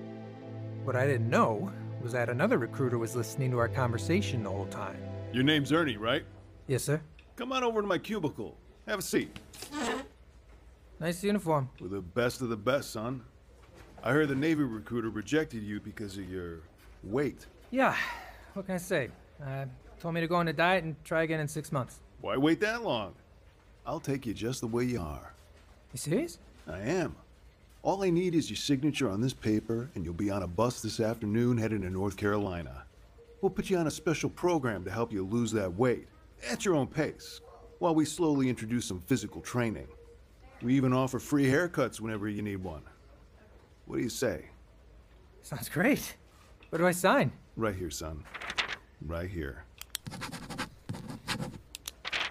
What 0.83 0.95
I 0.95 1.05
didn't 1.05 1.29
know 1.29 1.71
was 2.01 2.13
that 2.13 2.29
another 2.29 2.57
recruiter 2.57 2.97
was 2.97 3.15
listening 3.15 3.51
to 3.51 3.59
our 3.59 3.67
conversation 3.67 4.41
the 4.41 4.49
whole 4.49 4.65
time. 4.65 4.97
Your 5.31 5.43
name's 5.43 5.71
Ernie, 5.71 5.97
right? 5.97 6.23
Yes, 6.65 6.83
sir. 6.83 6.99
Come 7.35 7.51
on 7.51 7.63
over 7.63 7.79
to 7.79 7.87
my 7.87 7.99
cubicle. 7.99 8.57
Have 8.87 8.97
a 8.97 9.01
seat. 9.03 9.37
Nice 10.99 11.23
uniform. 11.23 11.69
We're 11.79 11.89
the 11.89 12.01
best 12.01 12.41
of 12.41 12.49
the 12.49 12.57
best, 12.57 12.89
son. 12.89 13.21
I 14.03 14.11
heard 14.11 14.29
the 14.29 14.35
Navy 14.35 14.63
recruiter 14.63 15.11
rejected 15.11 15.61
you 15.61 15.79
because 15.79 16.17
of 16.17 16.27
your 16.27 16.61
weight. 17.03 17.45
Yeah, 17.69 17.95
what 18.55 18.65
can 18.65 18.73
I 18.73 18.79
say? 18.79 19.09
Uh, 19.45 19.65
told 19.99 20.15
me 20.15 20.21
to 20.21 20.27
go 20.27 20.37
on 20.37 20.47
a 20.47 20.53
diet 20.53 20.85
and 20.85 20.95
try 21.03 21.21
again 21.21 21.39
in 21.39 21.47
six 21.47 21.71
months. 21.71 21.99
Why 22.21 22.35
wait 22.35 22.59
that 22.61 22.81
long? 22.81 23.13
I'll 23.85 23.99
take 23.99 24.25
you 24.25 24.33
just 24.33 24.61
the 24.61 24.67
way 24.67 24.85
you 24.85 25.01
are. 25.01 25.33
You 25.93 25.97
serious? 25.97 26.37
I 26.67 26.79
am. 26.79 27.15
All 27.81 28.03
I 28.03 28.09
need 28.09 28.35
is 28.35 28.49
your 28.49 28.57
signature 28.57 29.09
on 29.09 29.21
this 29.21 29.33
paper, 29.33 29.89
and 29.95 30.05
you'll 30.05 30.13
be 30.13 30.29
on 30.29 30.43
a 30.43 30.47
bus 30.47 30.81
this 30.81 30.99
afternoon 30.99 31.57
heading 31.57 31.81
to 31.81 31.89
North 31.89 32.17
Carolina. 32.17 32.83
We'll 33.41 33.49
put 33.49 33.69
you 33.69 33.77
on 33.77 33.87
a 33.87 33.91
special 33.91 34.29
program 34.29 34.83
to 34.83 34.91
help 34.91 35.11
you 35.11 35.23
lose 35.23 35.51
that 35.53 35.73
weight, 35.75 36.07
at 36.47 36.65
your 36.65 36.75
own 36.75 36.87
pace, 36.87 37.41
while 37.79 37.95
we 37.95 38.05
slowly 38.05 38.49
introduce 38.49 38.85
some 38.85 38.99
physical 38.99 39.41
training. 39.41 39.87
We 40.61 40.75
even 40.75 40.93
offer 40.93 41.19
free 41.19 41.45
haircuts 41.45 42.01
whenever 42.01 42.27
you 42.27 42.41
need 42.41 42.57
one. 42.57 42.81
What 43.85 43.95
do 43.95 44.03
you 44.03 44.09
say? 44.09 44.45
Sounds 45.41 45.69
great. 45.69 46.15
Where 46.69 46.79
do 46.79 46.85
I 46.85 46.91
sign? 46.91 47.31
Right 47.55 47.75
here, 47.75 47.89
son. 47.89 48.23
right 49.07 49.29
here. 49.29 49.63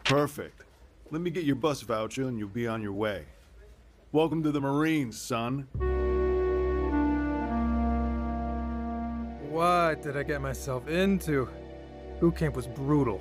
Perfect. 0.04 0.62
Let 1.10 1.22
me 1.22 1.30
get 1.30 1.44
your 1.44 1.56
bus 1.56 1.80
voucher 1.80 2.28
and 2.28 2.38
you'll 2.38 2.48
be 2.48 2.66
on 2.66 2.82
your 2.82 2.92
way. 2.92 3.24
Welcome 4.10 4.42
to 4.44 4.52
the 4.52 4.60
Marines, 4.60 5.20
son. 5.20 5.68
What 9.50 10.00
did 10.00 10.16
I 10.16 10.22
get 10.22 10.40
myself 10.40 10.88
into? 10.88 11.46
Boot 12.18 12.36
camp 12.36 12.56
was 12.56 12.66
brutal. 12.66 13.20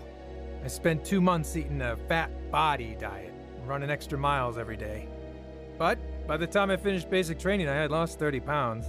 I 0.64 0.70
spent 0.70 1.04
two 1.04 1.20
months 1.20 1.58
eating 1.58 1.82
a 1.82 1.98
fat 2.08 2.32
body 2.52 2.96
diet, 2.98 3.34
running 3.66 3.90
extra 3.90 4.18
miles 4.18 4.58
every 4.58 4.78
day. 4.78 5.10
But 5.78 6.00
by 6.26 6.38
the 6.38 6.48
time 6.48 6.72
I 6.72 6.78
finished 6.78 7.10
basic 7.10 7.38
training, 7.38 7.68
I 7.68 7.76
had 7.76 7.92
lost 7.92 8.18
30 8.18 8.40
pounds. 8.40 8.86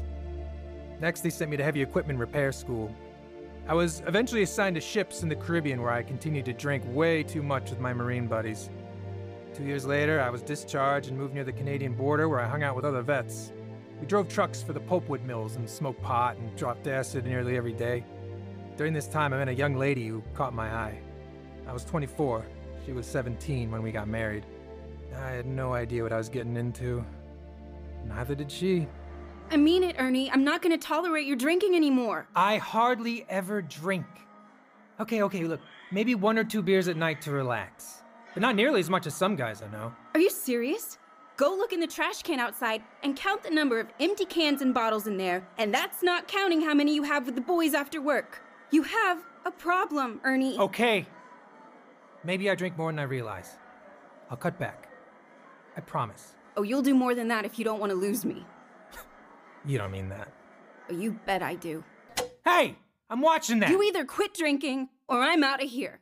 Next, 1.01 1.23
they 1.23 1.31
sent 1.31 1.51
me 1.51 1.57
to 1.57 1.65
heavy 1.65 1.83
equipment 1.83 2.21
repair 2.21 2.53
school. 2.53 2.95
I 3.67 3.75
was 3.75 4.05
eventually 4.07 4.43
assigned 4.43 4.77
to 4.77 4.81
ships 4.81 5.25
in 5.25 5.29
the 5.29 5.35
Caribbean 5.35 5.83
where 5.83 5.91
I 5.91 6.05
continued 6.05 6.45
to 6.45 6.53
drink 6.53 6.85
way 6.87 7.25
too 7.25 7.43
much 7.43 7.71
with 7.71 7.81
my 7.81 7.93
Marine 7.93 8.29
buddies. 8.29 8.71
Two 9.59 9.65
years 9.65 9.85
later, 9.85 10.21
I 10.21 10.31
was 10.31 10.41
discharged 10.41 11.09
and 11.09 11.19
moved 11.19 11.35
near 11.35 11.43
the 11.43 11.53
Canadian 11.53 11.93
border 11.93 12.29
where 12.29 12.39
I 12.39 12.47
hung 12.47 12.63
out 12.63 12.77
with 12.77 12.85
other 12.85 13.03
vets. 13.03 13.51
We 14.01 14.07
drove 14.07 14.29
trucks 14.29 14.63
for 14.63 14.73
the 14.73 14.79
pulpwood 14.79 15.25
mills 15.25 15.57
and 15.57 15.69
smoked 15.69 16.01
pot 16.01 16.37
and 16.37 16.55
dropped 16.55 16.87
acid 16.87 17.25
nearly 17.25 17.57
every 17.57 17.73
day. 17.73 18.05
During 18.77 18.93
this 18.93 19.09
time, 19.09 19.33
I 19.33 19.39
met 19.39 19.49
a 19.49 19.55
young 19.55 19.75
lady 19.75 20.07
who 20.07 20.23
caught 20.33 20.55
my 20.55 20.73
eye. 20.73 21.01
I 21.67 21.73
was 21.73 21.85
24. 21.85 22.47
She 22.87 22.93
was 22.93 23.05
17 23.05 23.69
when 23.73 23.83
we 23.83 23.91
got 23.91 24.07
married. 24.07 24.47
I 25.17 25.31
had 25.31 25.47
no 25.47 25.73
idea 25.75 26.05
what 26.05 26.13
I 26.13 26.19
was 26.19 26.29
getting 26.29 26.57
into. 26.57 27.05
Neither 28.07 28.37
did 28.37 28.53
she. 28.53 28.87
I 29.51 29.57
mean 29.57 29.83
it, 29.83 29.97
Ernie. 29.99 30.31
I'm 30.31 30.45
not 30.45 30.63
gonna 30.63 30.79
tolerate 30.79 31.27
your 31.27 31.37
drinking 31.37 31.75
anymore. 31.75 32.29
I 32.37 32.59
hardly 32.59 33.27
ever 33.29 33.63
drink. 33.63 34.07
Okay, 35.01 35.23
okay, 35.23 35.43
look, 35.43 35.61
maybe 35.91 36.15
one 36.15 36.39
or 36.39 36.45
two 36.45 36.63
beers 36.63 36.87
at 36.87 36.97
night 36.97 37.21
to 37.23 37.33
relax. 37.33 37.98
But 38.39 38.43
not 38.43 38.55
nearly 38.55 38.79
as 38.79 38.89
much 38.89 39.05
as 39.09 39.17
some 39.17 39.35
guys 39.35 39.63
I 39.63 39.67
know. 39.73 39.93
Are 40.15 40.21
you 40.21 40.31
serious? 40.31 40.97
Go 41.37 41.49
look 41.57 41.73
in 41.73 41.81
the 41.81 41.89
trash 41.89 42.23
can 42.23 42.39
outside 42.39 42.85
and 43.03 43.17
count 43.17 43.43
the 43.43 43.51
number 43.51 43.81
of 43.81 43.89
empty 43.99 44.25
cans 44.25 44.63
and 44.63 44.73
bottles 44.73 45.09
in 45.09 45.17
there, 45.17 45.45
and 45.59 45.75
that's 45.75 46.05
not 46.05 46.29
counting 46.29 46.61
how 46.61 46.73
many 46.73 46.95
you 46.95 47.03
have 47.03 47.27
with 47.27 47.35
the 47.35 47.41
boys 47.41 47.75
after 47.75 48.01
work. 48.01 48.41
You 48.71 48.85
have 48.85 49.25
a 49.45 49.51
problem, 49.51 50.21
Ernie. 50.23 50.57
Okay. 50.57 51.05
Maybe 52.23 52.49
I 52.49 52.55
drink 52.55 52.79
more 52.79 52.93
than 52.93 53.01
I 53.01 53.03
realize. 53.03 53.57
I'll 54.31 54.37
cut 54.37 54.57
back. 54.57 54.89
I 55.77 55.81
promise. 55.81 56.37
Oh, 56.57 56.63
you'll 56.63 56.83
do 56.83 56.95
more 56.95 57.17
than 57.17 57.27
that 57.27 57.45
if 57.45 57.59
you 57.59 57.65
don't 57.65 57.81
want 57.81 57.91
to 57.91 57.97
lose 57.97 58.25
me. 58.25 58.47
You 59.67 59.79
don't 59.79 59.91
mean 59.91 60.11
that. 60.11 60.33
Oh, 60.89 60.95
you 60.95 61.19
bet 61.27 61.43
I 61.43 61.57
do. 61.57 61.83
Hey! 62.45 62.77
I'm 63.11 63.21
watching 63.21 63.59
that! 63.59 63.71
You 63.71 63.83
either 63.83 64.05
quit 64.05 64.33
drinking 64.33 64.91
or 65.09 65.23
I'm 65.23 65.43
out 65.43 65.61
of 65.61 65.69
here. 65.69 65.99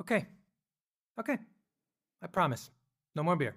Okay. 0.00 0.26
Okay. 1.20 1.36
I 2.22 2.26
promise. 2.28 2.70
No 3.14 3.22
more 3.22 3.36
beer. 3.36 3.54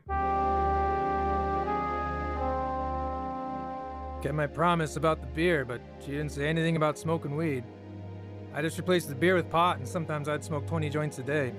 Kept 4.22 4.36
my 4.36 4.48
promise 4.48 4.98
about 4.98 5.22
the 5.22 5.27
beer, 5.27 5.63
but 5.63 5.79
she 6.01 6.12
didn't 6.12 6.34
say 6.34 6.50
anything 6.50 6.75
about 6.75 6.98
smoking 6.98 7.38
weed. 7.38 7.63
I 8.53 8.62
just 8.62 8.77
replaced 8.77 9.08
the 9.08 9.15
beer 9.15 9.36
with 9.36 9.50
pot, 9.50 9.77
and 9.77 9.88
sometimes 9.88 10.27
I'd 10.27 10.43
smoke 10.43 10.67
20 10.67 10.89
joints 10.89 11.20
a 11.20 11.24
day. 11.24 11.53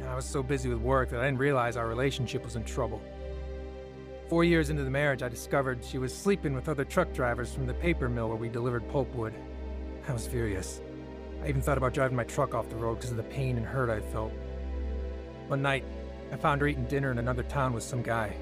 And 0.00 0.08
I 0.08 0.16
was 0.16 0.24
so 0.24 0.42
busy 0.42 0.68
with 0.68 0.78
work 0.78 1.10
that 1.10 1.20
I 1.20 1.26
didn't 1.26 1.38
realize 1.38 1.76
our 1.76 1.86
relationship 1.86 2.44
was 2.44 2.56
in 2.56 2.64
trouble. 2.64 3.00
Four 4.28 4.42
years 4.42 4.68
into 4.68 4.82
the 4.82 4.90
marriage, 4.90 5.22
I 5.22 5.28
discovered 5.28 5.84
she 5.84 5.98
was 5.98 6.12
sleeping 6.12 6.54
with 6.54 6.68
other 6.68 6.84
truck 6.84 7.12
drivers 7.12 7.54
from 7.54 7.68
the 7.68 7.74
paper 7.74 8.08
mill 8.08 8.28
where 8.28 8.36
we 8.36 8.48
delivered 8.48 8.88
pulpwood. 8.88 9.32
I 10.08 10.12
was 10.12 10.26
furious. 10.26 10.80
I 11.40 11.48
even 11.48 11.62
thought 11.62 11.78
about 11.78 11.94
driving 11.94 12.16
my 12.16 12.24
truck 12.24 12.52
off 12.52 12.68
the 12.68 12.74
road 12.74 12.96
because 12.96 13.12
of 13.12 13.16
the 13.16 13.22
pain 13.22 13.56
and 13.56 13.64
hurt 13.64 13.90
I 13.90 14.00
felt. 14.00 14.32
One 15.48 15.62
night, 15.62 15.84
I 16.32 16.36
found 16.36 16.60
her 16.60 16.66
eating 16.66 16.86
dinner 16.86 17.10
in 17.10 17.18
another 17.18 17.42
town 17.42 17.74
with 17.74 17.82
some 17.82 18.02
guy. 18.02 18.34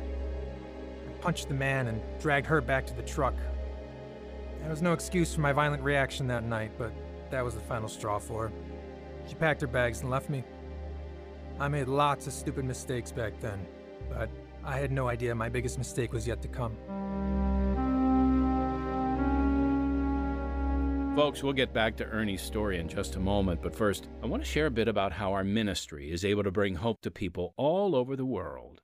I 1.08 1.12
punched 1.20 1.48
the 1.48 1.54
man 1.54 1.88
and 1.88 2.00
dragged 2.20 2.46
her 2.46 2.60
back 2.60 2.86
to 2.86 2.94
the 2.94 3.02
truck. 3.02 3.34
There 4.60 4.70
was 4.70 4.82
no 4.82 4.92
excuse 4.92 5.34
for 5.34 5.40
my 5.40 5.52
violent 5.52 5.82
reaction 5.82 6.28
that 6.28 6.44
night, 6.44 6.70
but 6.78 6.92
that 7.30 7.44
was 7.44 7.54
the 7.54 7.60
final 7.60 7.88
straw 7.88 8.18
for 8.18 8.48
her. 8.48 8.52
She 9.28 9.34
packed 9.34 9.60
her 9.60 9.66
bags 9.66 10.00
and 10.00 10.10
left 10.10 10.30
me. 10.30 10.44
I 11.58 11.68
made 11.68 11.88
lots 11.88 12.26
of 12.26 12.32
stupid 12.32 12.64
mistakes 12.64 13.10
back 13.10 13.38
then, 13.40 13.66
but 14.08 14.30
I 14.64 14.78
had 14.78 14.92
no 14.92 15.08
idea 15.08 15.34
my 15.34 15.48
biggest 15.48 15.78
mistake 15.78 16.12
was 16.12 16.26
yet 16.26 16.40
to 16.42 16.48
come. 16.48 16.76
Folks, 21.14 21.42
we'll 21.42 21.52
get 21.52 21.74
back 21.74 21.94
to 21.96 22.06
Ernie's 22.06 22.40
story 22.40 22.78
in 22.78 22.88
just 22.88 23.16
a 23.16 23.20
moment, 23.20 23.60
but 23.60 23.74
first, 23.74 24.08
I 24.22 24.26
want 24.26 24.42
to 24.42 24.48
share 24.48 24.64
a 24.64 24.70
bit 24.70 24.88
about 24.88 25.12
how 25.12 25.34
our 25.34 25.44
ministry 25.44 26.10
is 26.10 26.24
able 26.24 26.42
to 26.42 26.50
bring 26.50 26.76
hope 26.76 27.02
to 27.02 27.10
people 27.10 27.52
all 27.58 27.94
over 27.94 28.16
the 28.16 28.24
world. 28.24 28.80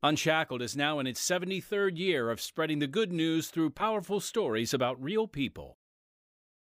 Unshackled 0.00 0.62
is 0.62 0.76
now 0.76 1.00
in 1.00 1.08
its 1.08 1.20
73rd 1.20 1.98
year 1.98 2.30
of 2.30 2.40
spreading 2.40 2.78
the 2.78 2.86
good 2.86 3.10
news 3.10 3.48
through 3.48 3.70
powerful 3.70 4.20
stories 4.20 4.72
about 4.72 5.02
real 5.02 5.26
people. 5.26 5.76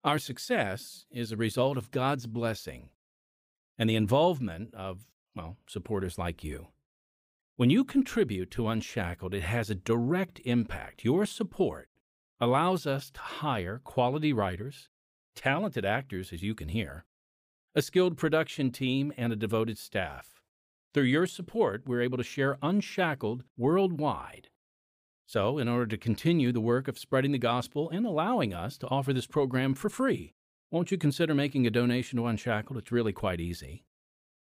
Our 0.03 0.19
success 0.19 1.05
is 1.09 1.31
a 1.31 1.37
result 1.37 1.77
of 1.77 1.89
God's 1.89 2.27
blessing 2.27 2.89
and 3.77 3.89
the 3.89 3.95
involvement 3.95 4.73
of, 4.73 5.07
well, 5.33 5.55
supporters 5.65 6.17
like 6.17 6.43
you. 6.43 6.67
When 7.55 7.69
you 7.69 7.85
contribute 7.85 8.51
to 8.51 8.67
Unshackled, 8.67 9.33
it 9.33 9.43
has 9.43 9.69
a 9.69 9.75
direct 9.75 10.41
impact. 10.43 11.05
Your 11.05 11.25
support 11.25 11.87
allows 12.39 12.85
us 12.85 13.09
to 13.11 13.19
hire 13.19 13.79
quality 13.83 14.33
writers, 14.33 14.89
talented 15.35 15.85
actors, 15.85 16.33
as 16.33 16.43
you 16.43 16.55
can 16.55 16.69
hear, 16.69 17.05
a 17.75 17.81
skilled 17.81 18.17
production 18.17 18.71
team, 18.71 19.13
and 19.17 19.33
a 19.33 19.35
devoted 19.35 19.77
staff. 19.77 20.41
Through 20.93 21.03
your 21.03 21.25
support, 21.25 21.83
we're 21.87 22.01
able 22.01 22.17
to 22.17 22.23
share 22.23 22.59
Unshackled 22.61 23.43
worldwide. 23.57 24.49
So, 25.25 25.57
in 25.57 25.67
order 25.67 25.87
to 25.87 25.97
continue 25.97 26.51
the 26.51 26.61
work 26.61 26.87
of 26.87 26.99
spreading 26.99 27.31
the 27.31 27.39
gospel 27.39 27.89
and 27.89 28.05
allowing 28.05 28.53
us 28.53 28.77
to 28.79 28.87
offer 28.89 29.13
this 29.13 29.25
program 29.25 29.73
for 29.73 29.89
free, 29.89 30.33
won't 30.69 30.91
you 30.91 30.97
consider 30.97 31.33
making 31.33 31.65
a 31.65 31.71
donation 31.71 32.17
to 32.17 32.27
Unshackled? 32.27 32.77
It's 32.77 32.91
really 32.91 33.13
quite 33.13 33.39
easy. 33.39 33.85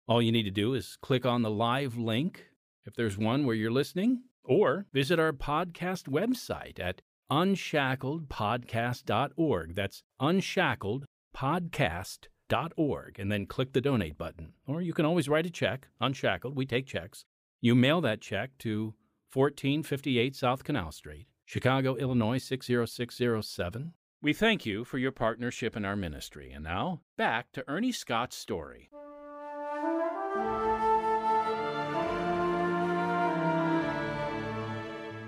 All 0.08 0.20
you 0.20 0.32
need 0.32 0.44
to 0.44 0.50
do 0.50 0.74
is 0.74 0.98
click 1.00 1.24
on 1.24 1.42
the 1.42 1.50
live 1.50 1.96
link, 1.96 2.46
if 2.84 2.94
there's 2.94 3.16
one 3.16 3.46
where 3.46 3.54
you're 3.54 3.70
listening, 3.70 4.22
or 4.42 4.86
visit 4.92 5.20
our 5.20 5.32
podcast 5.32 6.08
website 6.08 6.80
at 6.80 7.02
unshackledpodcast.org. 7.30 9.74
That's 9.74 10.02
unshackledpodcast.org, 10.20 13.18
and 13.18 13.32
then 13.32 13.46
click 13.46 13.72
the 13.72 13.80
donate 13.80 14.18
button. 14.18 14.52
Or 14.66 14.82
you 14.82 14.92
can 14.92 15.06
always 15.06 15.28
write 15.28 15.46
a 15.46 15.50
check, 15.50 15.88
Unshackled. 16.00 16.56
We 16.56 16.66
take 16.66 16.86
checks. 16.86 17.24
You 17.60 17.74
mail 17.74 18.00
that 18.00 18.20
check 18.20 18.50
to 18.58 18.94
1458 19.32 20.36
South 20.36 20.64
Canal 20.64 20.92
Street, 20.92 21.26
Chicago, 21.46 21.96
Illinois 21.96 22.38
60607. 22.38 23.94
We 24.20 24.32
thank 24.32 24.66
you 24.66 24.84
for 24.84 24.98
your 24.98 25.12
partnership 25.12 25.76
in 25.76 25.84
our 25.84 25.96
ministry. 25.96 26.52
And 26.52 26.64
now, 26.64 27.00
back 27.16 27.50
to 27.52 27.64
Ernie 27.66 27.92
Scott's 27.92 28.36
story. 28.36 28.90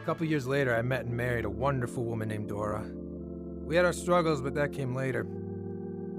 A 0.04 0.06
couple 0.06 0.26
years 0.26 0.46
later, 0.46 0.76
I 0.76 0.82
met 0.82 1.06
and 1.06 1.16
married 1.16 1.46
a 1.46 1.50
wonderful 1.50 2.04
woman 2.04 2.28
named 2.28 2.48
Dora. 2.50 2.84
We 3.64 3.74
had 3.74 3.86
our 3.86 3.92
struggles, 3.94 4.42
but 4.42 4.52
that 4.54 4.70
came 4.70 4.94
later. 4.94 5.26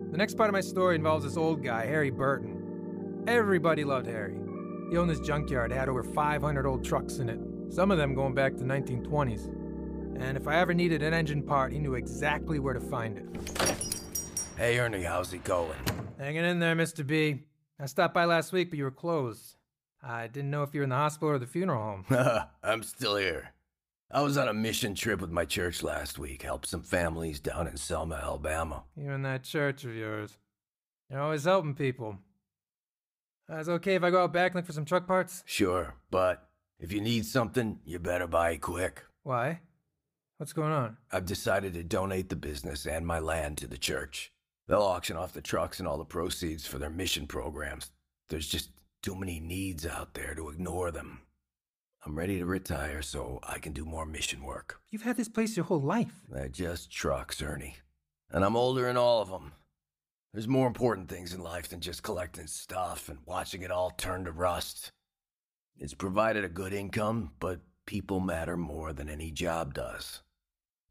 The 0.09 0.17
next 0.17 0.37
part 0.37 0.49
of 0.49 0.53
my 0.53 0.61
story 0.61 0.95
involves 0.95 1.23
this 1.23 1.37
old 1.37 1.63
guy, 1.63 1.85
Harry 1.85 2.09
Burton. 2.09 3.23
Everybody 3.27 3.83
loved 3.83 4.07
Harry. 4.07 4.39
He 4.89 4.97
owned 4.97 5.11
this 5.11 5.19
junkyard, 5.19 5.71
had 5.71 5.87
over 5.87 6.01
500 6.01 6.65
old 6.65 6.83
trucks 6.83 7.19
in 7.19 7.29
it, 7.29 7.39
some 7.69 7.91
of 7.91 7.99
them 7.99 8.15
going 8.15 8.33
back 8.33 8.53
to 8.53 8.57
the 8.57 8.65
1920s. 8.65 9.45
And 10.19 10.35
if 10.35 10.47
I 10.47 10.55
ever 10.55 10.73
needed 10.73 11.03
an 11.03 11.13
engine 11.13 11.43
part, 11.43 11.71
he 11.71 11.77
knew 11.77 11.93
exactly 11.93 12.57
where 12.57 12.73
to 12.73 12.81
find 12.81 13.19
it. 13.19 13.77
Hey, 14.57 14.79
Ernie, 14.79 15.03
how's 15.03 15.31
it 15.31 15.43
going? 15.43 15.77
Hanging 16.17 16.43
in 16.43 16.57
there, 16.57 16.75
Mr. 16.75 17.05
B. 17.05 17.43
I 17.79 17.85
stopped 17.85 18.15
by 18.15 18.25
last 18.25 18.51
week, 18.51 18.71
but 18.71 18.79
you 18.79 18.85
were 18.85 18.89
closed. 18.89 19.57
I 20.01 20.25
didn't 20.25 20.49
know 20.49 20.63
if 20.63 20.73
you 20.73 20.79
were 20.79 20.85
in 20.85 20.89
the 20.89 20.95
hospital 20.95 21.29
or 21.29 21.37
the 21.37 21.45
funeral 21.45 22.03
home. 22.09 22.47
I'm 22.63 22.81
still 22.81 23.17
here. 23.17 23.51
I 24.15 24.21
was 24.21 24.37
on 24.37 24.47
a 24.47 24.53
mission 24.53 24.95
trip 24.95 25.19
with 25.19 25.29
my 25.29 25.43
church 25.43 25.83
last 25.83 26.17
week, 26.17 26.43
helped 26.43 26.67
some 26.67 26.83
families 26.83 27.41
down 27.41 27.67
in 27.67 27.75
Selma, 27.75 28.15
Alabama. 28.15 28.85
You 28.95 29.11
and 29.11 29.25
that 29.25 29.43
church 29.43 29.83
of 29.83 29.93
yours. 29.93 30.37
You're 31.11 31.19
always 31.19 31.43
helping 31.43 31.73
people. 31.75 32.19
Uh, 33.51 33.57
is 33.57 33.67
it 33.67 33.73
okay 33.73 33.95
if 33.95 34.05
I 34.05 34.11
go 34.11 34.23
out 34.23 34.31
back 34.31 34.51
and 34.51 34.55
look 34.55 34.67
for 34.67 34.71
some 34.71 34.85
truck 34.85 35.05
parts? 35.05 35.43
Sure, 35.45 35.95
but 36.11 36.47
if 36.79 36.93
you 36.93 37.01
need 37.01 37.25
something, 37.25 37.79
you 37.83 37.99
better 37.99 38.25
buy 38.25 38.51
it 38.51 38.61
quick. 38.61 39.03
Why? 39.23 39.59
What's 40.37 40.53
going 40.53 40.71
on? 40.71 40.95
I've 41.11 41.25
decided 41.25 41.73
to 41.73 41.83
donate 41.83 42.29
the 42.29 42.37
business 42.37 42.85
and 42.85 43.05
my 43.05 43.19
land 43.19 43.57
to 43.57 43.67
the 43.67 43.77
church. 43.77 44.31
They'll 44.69 44.81
auction 44.81 45.17
off 45.17 45.33
the 45.33 45.41
trucks 45.41 45.79
and 45.79 45.89
all 45.89 45.97
the 45.97 46.05
proceeds 46.05 46.65
for 46.65 46.79
their 46.79 46.89
mission 46.89 47.27
programs. 47.27 47.91
There's 48.29 48.47
just 48.47 48.69
too 49.03 49.15
many 49.15 49.41
needs 49.41 49.85
out 49.85 50.13
there 50.13 50.35
to 50.35 50.47
ignore 50.47 50.89
them. 50.91 51.19
I'm 52.05 52.15
ready 52.15 52.37
to 52.37 52.45
retire 52.45 53.01
so 53.01 53.39
I 53.41 53.57
can 53.57 53.73
do 53.73 53.83
more 53.83 54.05
mission 54.05 54.43
work. 54.43 54.79
You've 54.91 55.01
had 55.01 55.17
this 55.17 55.27
place 55.27 55.57
your 55.57 55.65
whole 55.65 55.81
life. 55.81 56.21
They're 56.29 56.47
just 56.47 56.91
trucks, 56.91 57.41
Ernie. 57.41 57.77
And 58.29 58.45
I'm 58.45 58.55
older 58.55 58.83
than 58.83 58.95
all 58.95 59.23
of 59.23 59.29
them. 59.29 59.53
There's 60.31 60.47
more 60.47 60.67
important 60.67 61.09
things 61.09 61.33
in 61.33 61.41
life 61.41 61.69
than 61.69 61.79
just 61.79 62.03
collecting 62.03 62.45
stuff 62.45 63.09
and 63.09 63.17
watching 63.25 63.63
it 63.63 63.71
all 63.71 63.89
turn 63.89 64.25
to 64.25 64.31
rust. 64.31 64.91
It's 65.77 65.95
provided 65.95 66.43
a 66.43 66.49
good 66.49 66.73
income, 66.73 67.31
but 67.39 67.61
people 67.87 68.19
matter 68.19 68.55
more 68.55 68.93
than 68.93 69.09
any 69.09 69.31
job 69.31 69.73
does. 69.73 70.21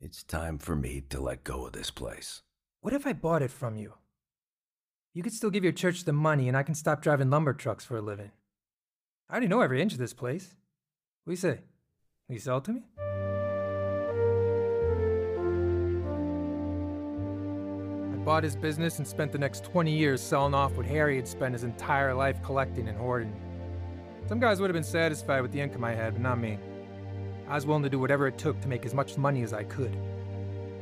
It's 0.00 0.25
time 0.25 0.59
for 0.59 0.75
me 0.75 1.04
to 1.11 1.21
let 1.21 1.44
go 1.44 1.66
of 1.66 1.75
this 1.75 1.92
place. 1.92 2.42
What 2.80 2.92
if 2.92 3.06
I 3.06 3.12
bought 3.12 3.42
it 3.42 3.52
from 3.52 3.76
you? 3.76 3.94
You 5.12 5.23
could 5.23 5.33
still 5.33 5.50
give 5.50 5.62
your 5.62 5.73
church 5.73 6.04
the 6.04 6.12
money, 6.12 6.49
and 6.49 6.56
I 6.56 6.64
can 6.64 6.75
stop 6.75 7.02
driving 7.02 7.30
lumber 7.30 7.52
trucks 7.52 7.85
for 7.85 7.97
a 7.97 8.02
living. 8.02 8.33
I 9.30 9.35
already 9.35 9.47
know 9.47 9.61
every 9.61 9.80
inch 9.80 9.92
of 9.92 9.99
this 10.00 10.12
place. 10.12 10.56
What 11.25 11.31
do 11.31 11.33
you 11.33 11.37
say? 11.38 11.61
Will 12.28 12.35
you 12.35 12.38
sell 12.38 12.59
it 12.59 12.64
to 12.64 12.73
me? 12.75 12.83
I 18.12 18.16
bought 18.26 18.45
his 18.45 18.54
business 18.54 18.99
and 18.99 19.09
spent 19.09 19.33
the 19.33 19.38
next 19.38 19.64
20 19.64 19.90
years 19.90 20.21
selling 20.21 20.52
off 20.52 20.76
what 20.76 20.85
Harry 20.85 21.16
had 21.16 21.26
spent 21.26 21.54
his 21.54 21.64
entire 21.64 22.12
life 22.12 22.43
collecting 22.43 22.88
and 22.88 22.99
hoarding. 22.99 23.35
Some 24.28 24.38
guys 24.38 24.61
would 24.61 24.69
have 24.69 24.75
been 24.75 24.85
satisfied 24.85 25.40
with 25.40 25.50
the 25.50 25.62
income 25.62 25.83
I 25.83 25.95
had, 25.95 26.12
but 26.12 26.21
not 26.21 26.38
me. 26.38 26.59
I 27.49 27.54
was 27.54 27.64
willing 27.64 27.85
to 27.85 27.88
do 27.88 27.99
whatever 27.99 28.26
it 28.26 28.37
took 28.37 28.61
to 28.61 28.69
make 28.69 28.85
as 28.85 28.93
much 28.93 29.16
money 29.16 29.43
as 29.43 29.54
I 29.54 29.64
could. 29.64 29.97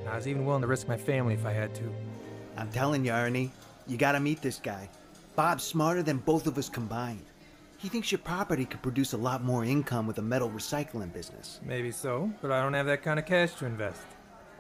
And 0.01 0.09
I 0.09 0.17
was 0.17 0.27
even 0.27 0.45
willing 0.45 0.63
to 0.63 0.69
risk 0.69 0.89
my 0.89 0.97
family 0.97 1.35
if 1.35 1.47
I 1.47 1.53
had 1.53 1.73
to. 1.77 1.95
I'm 2.57 2.71
telling 2.73 3.05
you, 3.05 3.13
Ernie, 3.13 3.53
you 3.87 3.97
gotta 3.97 4.19
meet 4.19 4.43
this 4.43 4.59
guy. 4.59 4.91
Bob's 5.37 5.63
smarter 5.63 6.03
than 6.03 6.19
both 6.19 6.49
of 6.49 6.59
us 6.59 6.69
combined. 6.69 7.27
He 7.83 7.89
thinks 7.89 8.13
your 8.13 8.21
property 8.21 8.65
could 8.65 8.81
produce 8.81 9.13
a 9.13 9.17
lot 9.17 9.43
more 9.43 9.65
income 9.65 10.07
with 10.07 10.19
a 10.19 10.23
metal 10.23 10.49
recycling 10.49 11.13
business. 11.13 11.59
Maybe 11.65 11.91
so, 11.91 12.33
but 12.41 12.53
I 12.53 12.63
don't 12.63 12.75
have 12.75 12.87
that 12.87 13.03
kind 13.03 13.19
of 13.19 13.27
cash 13.27 13.55
to 13.55 13.67
invest. 13.67 14.03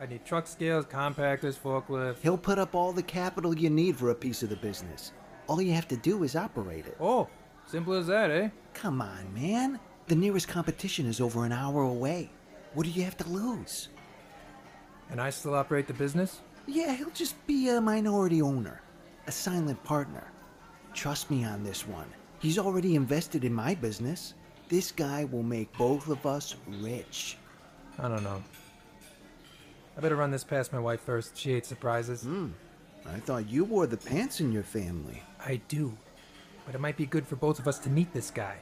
I 0.00 0.06
need 0.06 0.24
truck 0.24 0.48
scales, 0.48 0.86
compactors, 0.86 1.56
forklifts. 1.56 2.18
He'll 2.20 2.36
put 2.36 2.58
up 2.58 2.74
all 2.74 2.92
the 2.92 3.04
capital 3.04 3.56
you 3.56 3.70
need 3.70 3.94
for 3.94 4.10
a 4.10 4.14
piece 4.14 4.42
of 4.42 4.48
the 4.48 4.56
business. 4.56 5.12
All 5.46 5.62
you 5.62 5.72
have 5.72 5.86
to 5.88 5.96
do 5.96 6.24
is 6.24 6.34
operate 6.34 6.86
it. 6.86 6.96
Oh, 6.98 7.28
simple 7.64 7.92
as 7.92 8.08
that, 8.08 8.32
eh? 8.32 8.48
Come 8.74 9.00
on, 9.00 9.32
man. 9.32 9.78
The 10.08 10.16
nearest 10.16 10.48
competition 10.48 11.06
is 11.06 11.20
over 11.20 11.44
an 11.44 11.52
hour 11.52 11.82
away. 11.82 12.28
What 12.74 12.86
do 12.86 12.90
you 12.90 13.04
have 13.04 13.16
to 13.18 13.28
lose? 13.28 13.88
And 15.10 15.20
I 15.20 15.30
still 15.30 15.54
operate 15.54 15.86
the 15.86 15.94
business? 15.94 16.40
Yeah, 16.66 16.92
he'll 16.96 17.10
just 17.10 17.46
be 17.46 17.68
a 17.68 17.80
minority 17.80 18.42
owner, 18.42 18.82
a 19.28 19.32
silent 19.32 19.80
partner. 19.84 20.24
Trust 20.92 21.30
me 21.30 21.44
on 21.44 21.62
this 21.62 21.86
one. 21.86 22.08
He's 22.42 22.58
already 22.58 22.96
invested 22.96 23.44
in 23.44 23.54
my 23.54 23.76
business. 23.76 24.34
This 24.68 24.90
guy 24.90 25.24
will 25.24 25.44
make 25.44 25.72
both 25.78 26.08
of 26.08 26.26
us 26.26 26.56
rich. 26.80 27.36
I 28.00 28.08
don't 28.08 28.24
know. 28.24 28.42
I 29.96 30.00
better 30.00 30.16
run 30.16 30.32
this 30.32 30.42
past 30.42 30.72
my 30.72 30.80
wife 30.80 31.00
first. 31.00 31.36
She 31.38 31.52
hates 31.52 31.68
surprises. 31.68 32.22
Hmm. 32.22 32.48
I 33.06 33.20
thought 33.20 33.48
you 33.48 33.64
wore 33.64 33.86
the 33.86 33.96
pants 33.96 34.40
in 34.40 34.50
your 34.50 34.64
family. 34.64 35.22
I 35.44 35.60
do. 35.68 35.96
But 36.66 36.74
it 36.74 36.80
might 36.80 36.96
be 36.96 37.06
good 37.06 37.28
for 37.28 37.36
both 37.36 37.60
of 37.60 37.68
us 37.68 37.78
to 37.80 37.90
meet 37.90 38.12
this 38.12 38.32
guy. 38.32 38.56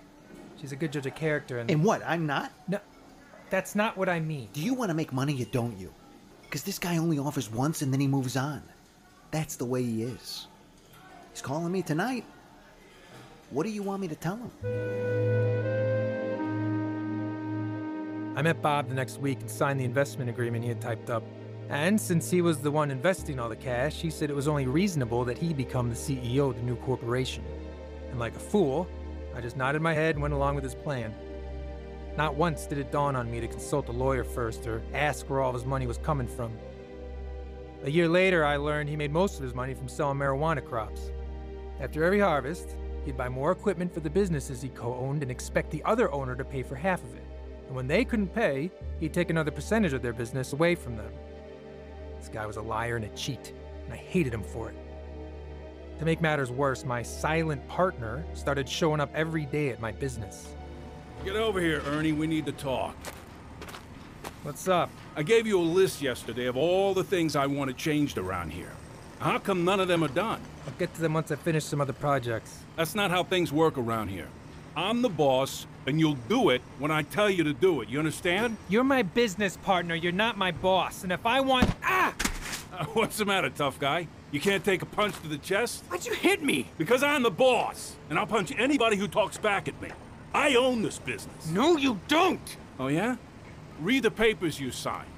She's 0.61 0.73
a 0.73 0.77
good 0.77 0.93
judge 0.93 1.07
of 1.07 1.15
character 1.15 1.59
and. 1.59 1.71
And 1.71 1.83
what? 1.83 2.03
I'm 2.05 2.27
not? 2.27 2.53
No. 2.69 2.81
That's 3.49 3.75
not 3.75 3.97
what 3.97 4.11
I 4.11 4.21
mean. 4.21 4.51
Do 4.53 4.61
you 4.61 4.75
want 4.75 4.91
to 4.91 4.95
make 4.95 5.11
money 5.11 5.41
or 5.41 5.47
don't 5.47 5.79
you? 5.79 5.93
Because 6.43 6.65
this 6.65 6.79
guy 6.79 6.99
only 6.99 7.19
offers 7.19 7.51
once 7.51 7.81
and 7.81 7.91
then 7.91 8.01
he 8.01 8.07
moves 8.07 8.37
on. 8.37 8.63
That's 9.31 9.57
the 9.57 9.65
way 9.65 9.83
he 9.83 10.03
is. 10.03 10.49
He's 11.33 11.41
calling 11.41 11.73
me 11.73 11.81
tonight. 11.81 12.27
What 13.51 13.67
do 13.67 13.73
you 13.73 13.83
want 13.83 14.01
me 14.01 14.07
to 14.07 14.15
tell 14.15 14.37
him? 14.37 14.51
I 18.37 18.43
met 18.43 18.63
Bob 18.63 18.89
the 18.89 18.95
next 18.95 19.19
week 19.19 19.41
and 19.41 19.51
signed 19.51 19.81
the 19.81 19.85
investment 19.85 20.31
agreement 20.31 20.63
he 20.63 20.69
had 20.69 20.81
typed 20.81 21.11
up. 21.11 21.25
And 21.69 22.01
since 22.01 22.31
he 22.31 22.43
was 22.43 22.59
the 22.59 22.71
one 22.71 22.93
investing 22.93 23.41
all 23.41 23.49
the 23.49 23.57
cash, 23.57 23.97
he 23.97 24.09
said 24.09 24.31
it 24.31 24.37
was 24.37 24.47
only 24.47 24.69
reasonable 24.69 25.25
that 25.25 25.37
he 25.37 25.53
become 25.53 25.89
the 25.89 25.97
CEO 25.97 26.51
of 26.51 26.57
the 26.57 26.63
new 26.63 26.77
corporation. 26.77 27.43
And 28.11 28.21
like 28.21 28.37
a 28.37 28.41
fool, 28.41 28.89
I 29.35 29.41
just 29.41 29.57
nodded 29.57 29.83
my 29.83 29.95
head 29.95 30.15
and 30.15 30.23
went 30.23 30.35
along 30.35 30.55
with 30.55 30.63
his 30.63 30.77
plan. 30.77 31.13
Not 32.17 32.37
once 32.37 32.67
did 32.67 32.79
it 32.79 32.93
dawn 32.93 33.17
on 33.17 33.29
me 33.29 33.41
to 33.41 33.49
consult 33.49 33.89
a 33.89 33.93
lawyer 33.93 34.23
first 34.23 34.65
or 34.69 34.81
ask 34.95 35.29
where 35.29 35.41
all 35.41 35.53
his 35.53 35.65
money 35.65 35.89
was 35.89 35.99
coming 35.99 36.29
from. 36.29 36.53
A 37.83 37.91
year 37.91 38.09
later, 38.09 38.45
I 38.45 38.59
learned 38.59 38.89
he 38.89 38.97
made 38.97 39.11
most 39.11 39.39
of 39.39 39.43
his 39.43 39.55
money 39.55 39.75
from 39.75 39.89
selling 39.89 40.19
marijuana 40.19 40.65
crops. 40.65 41.11
After 41.81 42.05
every 42.05 42.21
harvest, 42.21 42.77
he'd 43.05 43.17
buy 43.17 43.29
more 43.29 43.53
equipment 43.53 43.93
for 43.93 44.01
the 44.01 44.11
businesses 44.11 44.63
he 44.63 44.69
co 44.69 44.95
owned 44.95 45.23
and 45.23 45.31
expect 45.31 45.71
the 45.71 45.83
other 45.85 46.13
owner 46.13 46.35
to 46.37 46.45
pay 46.45 46.63
for 46.63 46.75
half 46.75 47.03
of 47.03 47.15
it. 47.15 47.25
And 47.67 47.77
when 47.77 47.87
they 47.87 48.05
couldn't 48.05 48.35
pay, 48.35 48.71
he'd 48.99 49.15
take 49.15 49.31
another 49.31 49.51
percentage 49.51 49.93
of 49.93 50.03
their 50.03 50.13
business 50.13 50.53
away 50.53 50.75
from 50.75 50.97
them. 50.97 51.13
This 52.19 52.29
guy 52.29 52.47
was 52.47 52.57
a 52.57 52.63
liar 52.63 52.97
and 52.97 53.05
a 53.05 53.09
cheat, 53.11 53.53
and 53.85 53.93
I 53.93 53.97
hated 53.97 54.35
him 54.35 54.43
for 54.43 54.69
it. 54.71 54.77
To 56.01 56.05
make 56.05 56.21
matters 56.21 56.51
worse, 56.51 56.85
my 56.85 57.03
silent 57.03 57.67
partner 57.69 58.25
started 58.35 58.69
showing 58.69 59.01
up 59.01 59.11
every 59.15 59.47
day 59.47 59.69
at 59.69 59.81
my 59.81 59.93
business. 59.93 60.55
Get 61.25 61.37
over 61.37 61.61
here, 61.61 61.83
Ernie. 61.87 62.13
We 62.13 62.27
need 62.27 62.47
to 62.47 62.53
talk. 62.53 62.97
What's 64.43 64.69
up? 64.69 64.91
I 65.15 65.23
gave 65.23 65.47
you 65.47 65.61
a 65.61 65.63
list 65.63 66.01
yesterday 66.01 66.47
of 66.47 66.57
all 66.57 66.95
the 66.95 67.05
things 67.05 67.37
I 67.37 67.47
wanted 67.47 67.77
changed 67.77 68.17
around 68.17 68.51
here. 68.51 68.73
How 69.21 69.39
come 69.39 69.67
none 69.67 69.81
of 69.81 69.89
them 69.89 70.03
are 70.03 70.09
done? 70.09 70.41
I'll 70.67 70.73
get 70.79 70.95
to 70.95 71.01
them 71.03 71.13
once 71.13 71.31
I 71.31 71.37
finish 71.37 71.65
some 71.65 71.79
other 71.79 71.93
projects. 71.93 72.61
That's 72.77 72.95
not 72.95 73.11
how 73.11 73.23
things 73.23 73.53
work 73.53 73.77
around 73.77 74.09
here. 74.09 74.29
I'm 74.75 75.03
the 75.03 75.11
boss, 75.11 75.67
and 75.87 76.01
you'll 76.01 76.17
do 76.31 76.49
it 76.49 76.63
when 76.79 76.91
I 76.91 77.03
tell 77.03 77.29
you 77.29 77.45
to 77.45 77.53
do 77.53 77.83
it. 77.83 77.91
You 77.91 77.99
understand? 77.99 78.57
You're 78.71 78.83
my 78.83 79.03
business 79.03 79.59
partner. 79.59 79.95
You're 79.95 80.13
not 80.13 80.39
my 80.39 80.53
boss. 80.53 81.03
And 81.03 81.13
if 81.13 81.27
I 81.27 81.41
want. 81.41 81.71
Ah! 81.85 82.15
Uh, 82.73 82.85
what's 82.95 83.19
the 83.19 83.27
matter, 83.27 83.51
tough 83.51 83.79
guy? 83.79 84.09
You 84.31 84.41
can't 84.41 84.65
take 84.65 84.81
a 84.81 84.87
punch 84.87 85.21
to 85.21 85.29
the 85.29 85.37
chest? 85.37 85.85
Why'd 85.89 86.07
you 86.07 86.15
hit 86.15 86.43
me? 86.43 86.69
Because 86.79 87.03
I'm 87.03 87.23
the 87.23 87.31
boss, 87.31 87.97
and 88.09 88.19
I'll 88.19 88.27
punch 88.27 88.55
anybody 88.57 88.97
who 88.97 89.07
talks 89.07 89.37
back 89.37 89.69
at 89.69 89.79
me. 89.83 89.91
I 90.33 90.55
own 90.55 90.81
this 90.81 90.99
business. 90.99 91.51
No, 91.51 91.77
you 91.77 92.01
don't! 92.09 92.57
Oh, 92.79 92.87
yeah? 92.87 93.17
Read 93.81 94.05
the 94.05 94.11
papers 94.11 94.59
you 94.59 94.71
signed. 94.71 95.09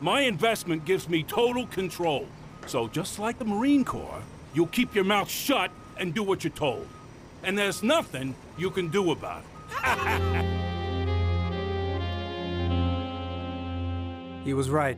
My 0.00 0.22
investment 0.22 0.86
gives 0.86 1.06
me 1.06 1.22
total 1.22 1.66
control. 1.66 2.26
So, 2.70 2.86
just 2.86 3.18
like 3.18 3.36
the 3.36 3.44
Marine 3.44 3.84
Corps, 3.84 4.22
you'll 4.54 4.68
keep 4.68 4.94
your 4.94 5.02
mouth 5.02 5.28
shut 5.28 5.72
and 5.96 6.14
do 6.14 6.22
what 6.22 6.44
you're 6.44 6.52
told. 6.52 6.86
And 7.42 7.58
there's 7.58 7.82
nothing 7.82 8.36
you 8.56 8.70
can 8.70 8.86
do 8.90 9.10
about 9.10 9.42
it. 9.42 10.44
he 14.44 14.54
was 14.54 14.70
right. 14.70 14.96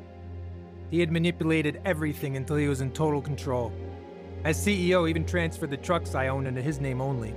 He 0.90 1.00
had 1.00 1.11
manipulated 1.11 1.80
everything 1.87 2.37
until 2.37 2.56
he 2.56 2.68
was 2.68 2.82
in 2.82 2.92
total 2.92 3.22
control. 3.22 3.72
As 4.44 4.62
CEO, 4.62 5.08
even 5.08 5.24
transferred 5.24 5.70
the 5.70 5.78
trucks 5.78 6.14
I 6.14 6.28
owned 6.28 6.46
into 6.46 6.61
his 6.61 6.78
name 6.78 7.00
only. 7.00 7.35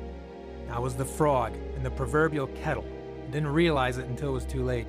I 0.69 0.79
was 0.79 0.95
the 0.95 1.05
frog 1.05 1.55
in 1.77 1.83
the 1.83 1.91
proverbial 1.91 2.47
kettle. 2.47 2.83
Didn't 3.31 3.53
realize 3.53 3.99
it 3.99 4.07
until 4.07 4.31
it 4.31 4.33
was 4.33 4.45
too 4.45 4.65
late. 4.65 4.87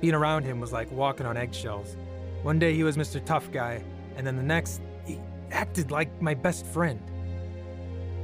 Being 0.00 0.14
around 0.14 0.44
him 0.44 0.60
was 0.60 0.72
like 0.72 0.92
walking 0.92 1.26
on 1.26 1.36
eggshells. 1.36 1.96
One 2.44 2.60
day 2.60 2.72
he 2.72 2.84
was 2.84 2.96
Mr. 2.96 3.24
Tough 3.24 3.50
Guy, 3.50 3.82
and 4.16 4.26
then 4.26 4.36
the 4.36 4.42
next, 4.42 4.80
he 5.04 5.18
acted 5.50 5.90
like 5.90 6.20
my 6.20 6.34
best 6.34 6.66
friend. 6.66 7.00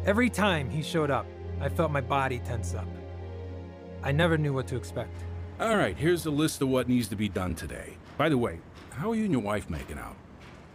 Every 0.07 0.31
time 0.31 0.71
he 0.71 0.83
showed 0.83 1.11
up, 1.11 1.27
I 1.61 1.69
felt 1.69 1.91
my 1.91 2.01
body 2.01 2.41
tense 2.41 2.75
up. 2.75 2.89
I 4.03 4.13
never 4.13 4.39
knew 4.39 4.53
what 4.53 4.67
to 4.69 4.77
expect. 4.77 5.25
All 5.61 5.77
right, 5.77 5.97
here's 5.97 6.25
a 6.27 6.31
list 6.31 6.63
of 6.63 6.69
what 6.69 6.89
needs 6.89 7.09
to 7.09 7.17
be 7.17 7.29
done 7.29 7.55
today. 7.55 7.97
By 8.17 8.29
the 8.29 8.39
way, 8.39 8.61
how 8.91 9.11
are 9.11 9.15
you 9.15 9.25
and 9.25 9.33
your 9.33 9.43
wife 9.43 9.69
making 9.69 9.99
out? 9.99 10.17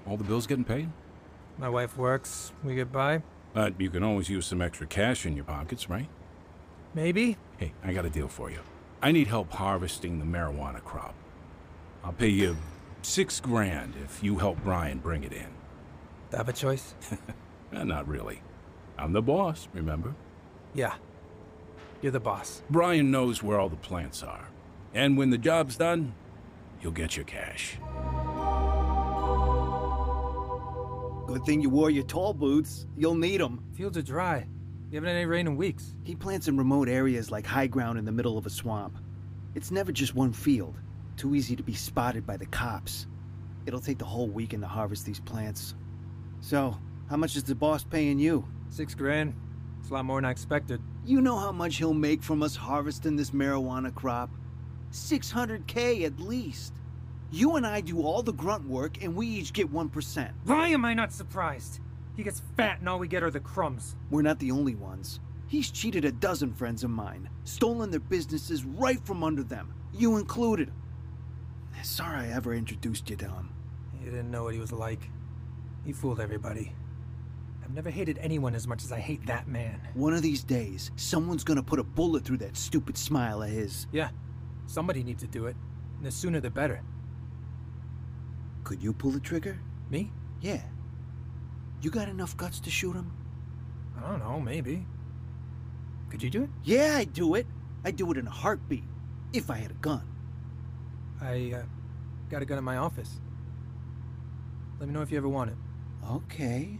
All 0.06 0.18
the 0.18 0.24
bills 0.24 0.46
getting 0.46 0.66
paid? 0.66 0.90
My 1.58 1.70
wife 1.70 1.98
works, 1.98 2.52
we 2.64 2.76
get 2.76 2.92
by. 2.92 3.24
But 3.54 3.80
you 3.80 3.90
can 3.90 4.04
always 4.04 4.30
use 4.30 4.46
some 4.46 4.62
extra 4.62 4.88
cash 4.88 5.26
in 5.26 5.36
your 5.36 5.46
pockets, 5.46 5.90
right? 5.90 6.10
Maybe. 6.94 7.38
Hey, 7.58 7.74
I 7.84 7.94
got 7.94 8.06
a 8.06 8.10
deal 8.10 8.28
for 8.28 8.50
you. 8.50 8.60
I 9.02 9.12
need 9.12 9.28
help 9.28 9.52
harvesting 9.52 10.20
the 10.20 10.26
marijuana 10.26 10.84
crop. 10.84 11.14
I'll 12.04 12.14
pay 12.14 12.30
you 12.30 12.58
six 13.06 13.40
grand 13.40 13.94
if 14.04 14.24
you 14.24 14.38
help 14.38 14.64
Brian 14.64 15.00
bring 15.00 15.24
it 15.24 15.34
in. 15.34 15.48
Do 16.30 16.36
I 16.36 16.38
have 16.38 16.50
a 16.50 16.54
choice? 16.54 16.96
Eh, 17.72 17.84
Not 17.84 18.08
really. 18.08 18.42
I'm 18.98 19.14
the 19.14 19.22
boss, 19.22 19.68
remember? 19.74 20.16
Yeah. 20.74 20.96
You're 22.02 22.12
the 22.12 22.20
boss. 22.20 22.62
Brian 22.70 23.12
knows 23.12 23.42
where 23.42 23.60
all 23.60 23.70
the 23.70 23.76
plants 23.76 24.24
are. 24.24 24.48
And 24.94 25.18
when 25.18 25.30
the 25.30 25.38
job's 25.38 25.78
done, 25.78 26.14
you'll 26.82 26.92
get 26.92 27.16
your 27.16 27.26
cash. 27.26 27.78
Good 31.28 31.46
thing 31.46 31.62
you 31.62 31.70
wore 31.70 31.90
your 31.90 32.04
tall 32.04 32.34
boots. 32.34 32.86
You'll 32.98 33.16
need 33.16 33.42
them. 33.42 33.64
Fields 33.74 33.98
are 33.98 34.04
dry. 34.04 34.46
You 34.92 34.98
haven't 34.98 35.08
had 35.10 35.16
any 35.16 35.26
rain 35.26 35.48
in 35.48 35.56
weeks. 35.56 35.96
He 36.04 36.14
plants 36.16 36.48
in 36.48 36.58
remote 36.58 36.88
areas 36.88 37.32
like 37.32 37.46
high 37.46 37.66
ground 37.68 37.98
in 37.98 38.06
the 38.06 38.12
middle 38.12 38.38
of 38.38 38.46
a 38.46 38.50
swamp. 38.52 38.98
It's 39.56 39.72
never 39.72 39.92
just 39.92 40.14
one 40.14 40.34
field. 40.34 40.76
Too 41.18 41.36
easy 41.36 41.56
to 41.56 41.64
be 41.64 41.74
spotted 41.74 42.26
by 42.26 42.38
the 42.38 42.46
cops. 42.48 43.08
It'll 43.66 43.80
take 43.80 43.98
the 43.98 44.06
whole 44.06 44.28
weekend 44.28 44.64
to 44.64 44.68
harvest 44.68 45.06
these 45.06 45.20
plants. 45.20 45.76
So, 46.42 46.78
how 47.10 47.18
much 47.18 47.36
is 47.36 47.44
the 47.44 47.56
boss 47.56 47.84
paying 47.84 48.20
you? 48.20 48.46
Six 48.70 48.96
grand. 48.96 49.34
It's 49.80 49.90
a 49.90 49.94
lot 49.94 50.06
more 50.06 50.18
than 50.18 50.26
I 50.26 50.32
expected. 50.32 50.82
You 51.06 51.22
know 51.22 51.38
how 51.38 51.52
much 51.52 51.78
he'll 51.78 51.94
make 51.94 52.24
from 52.24 52.42
us 52.42 52.56
harvesting 52.56 53.16
this 53.16 53.32
marijuana 53.32 53.94
crop? 53.94 54.30
600k 54.92 56.06
at 56.06 56.20
least. 56.20 56.74
You 57.32 57.56
and 57.56 57.66
I 57.66 57.82
do 57.82 58.02
all 58.02 58.22
the 58.22 58.34
grunt 58.34 58.68
work 58.68 59.04
and 59.04 59.16
we 59.16 59.28
each 59.28 59.54
get 59.54 59.72
1%. 59.72 60.32
Why 60.46 60.68
am 60.70 60.86
I 60.86 60.94
not 60.94 61.12
surprised? 61.12 61.80
He 62.16 62.24
gets 62.24 62.42
fat 62.56 62.80
and 62.80 62.88
all 62.88 63.00
we 63.00 63.08
get 63.08 63.24
are 63.24 63.32
the 63.32 63.40
crumbs. 63.40 63.96
We're 64.12 64.22
not 64.22 64.40
the 64.40 64.52
only 64.52 64.76
ones. 64.76 65.20
He's 65.48 65.72
cheated 65.72 66.06
a 66.06 66.12
dozen 66.12 66.54
friends 66.54 66.84
of 66.84 66.90
mine, 66.90 67.30
stolen 67.44 67.92
their 67.92 68.00
businesses 68.00 68.64
right 68.64 69.04
from 69.06 69.24
under 69.24 69.44
them, 69.44 69.74
you 69.94 70.18
included. 70.18 70.72
Sorry 71.82 72.28
I 72.28 72.32
ever 72.32 72.54
introduced 72.54 73.10
you 73.10 73.16
to 73.18 73.26
him. 73.26 73.50
You 74.00 74.10
didn't 74.10 74.32
know 74.32 74.44
what 74.44 74.54
he 74.54 74.60
was 74.60 74.72
like. 74.72 75.10
He 75.86 75.92
fooled 75.92 76.20
everybody. 76.22 76.74
I've 77.64 77.74
never 77.74 77.90
hated 77.90 78.18
anyone 78.20 78.56
as 78.56 78.68
much 78.68 78.84
as 78.84 78.92
I 78.92 79.00
hate 79.00 79.26
that 79.26 79.48
man. 79.48 79.80
One 79.94 80.14
of 80.14 80.22
these 80.22 80.44
days, 80.44 80.92
someone's 80.96 81.44
gonna 81.44 81.64
put 81.64 81.80
a 81.80 81.84
bullet 81.84 82.24
through 82.24 82.38
that 82.38 82.56
stupid 82.56 82.98
smile 82.98 83.44
of 83.44 83.50
his. 83.50 83.88
Yeah, 83.92 84.10
somebody 84.66 85.04
needs 85.04 85.22
to 85.24 85.28
do 85.28 85.48
it. 85.48 85.56
And 85.98 86.06
the 86.06 86.12
sooner 86.12 86.40
the 86.40 86.50
better. 86.50 86.82
Could 88.64 88.82
you 88.82 88.94
pull 88.94 89.12
the 89.12 89.20
trigger? 89.20 89.60
Me? 89.90 90.12
Yeah. 90.42 90.62
You 91.82 91.92
got 91.92 92.08
enough 92.08 92.36
guts 92.38 92.60
to 92.62 92.70
shoot 92.70 92.94
him? 92.94 93.12
I 93.98 94.10
don't 94.10 94.20
know, 94.20 94.40
maybe. 94.40 94.86
Could 96.10 96.24
you 96.24 96.30
do 96.30 96.44
it? 96.44 96.50
Yeah, 96.64 96.96
I'd 96.98 97.14
do 97.14 97.36
it. 97.36 97.46
I'd 97.84 97.98
do 97.98 98.10
it 98.12 98.18
in 98.18 98.28
a 98.28 98.32
heartbeat. 98.32 98.86
If 99.34 99.50
I 99.50 99.58
had 99.58 99.72
a 99.72 99.76
gun. 99.76 100.08
I, 101.22 101.54
uh, 101.56 101.64
got 102.30 102.42
a 102.42 102.46
gun 102.46 102.58
in 102.58 102.64
my 102.64 102.78
office. 102.78 103.20
Let 104.80 104.88
me 104.88 104.94
know 104.94 105.02
if 105.02 105.12
you 105.12 105.18
ever 105.18 105.30
want 105.30 105.52
it. 105.52 105.58
Okay. 106.10 106.80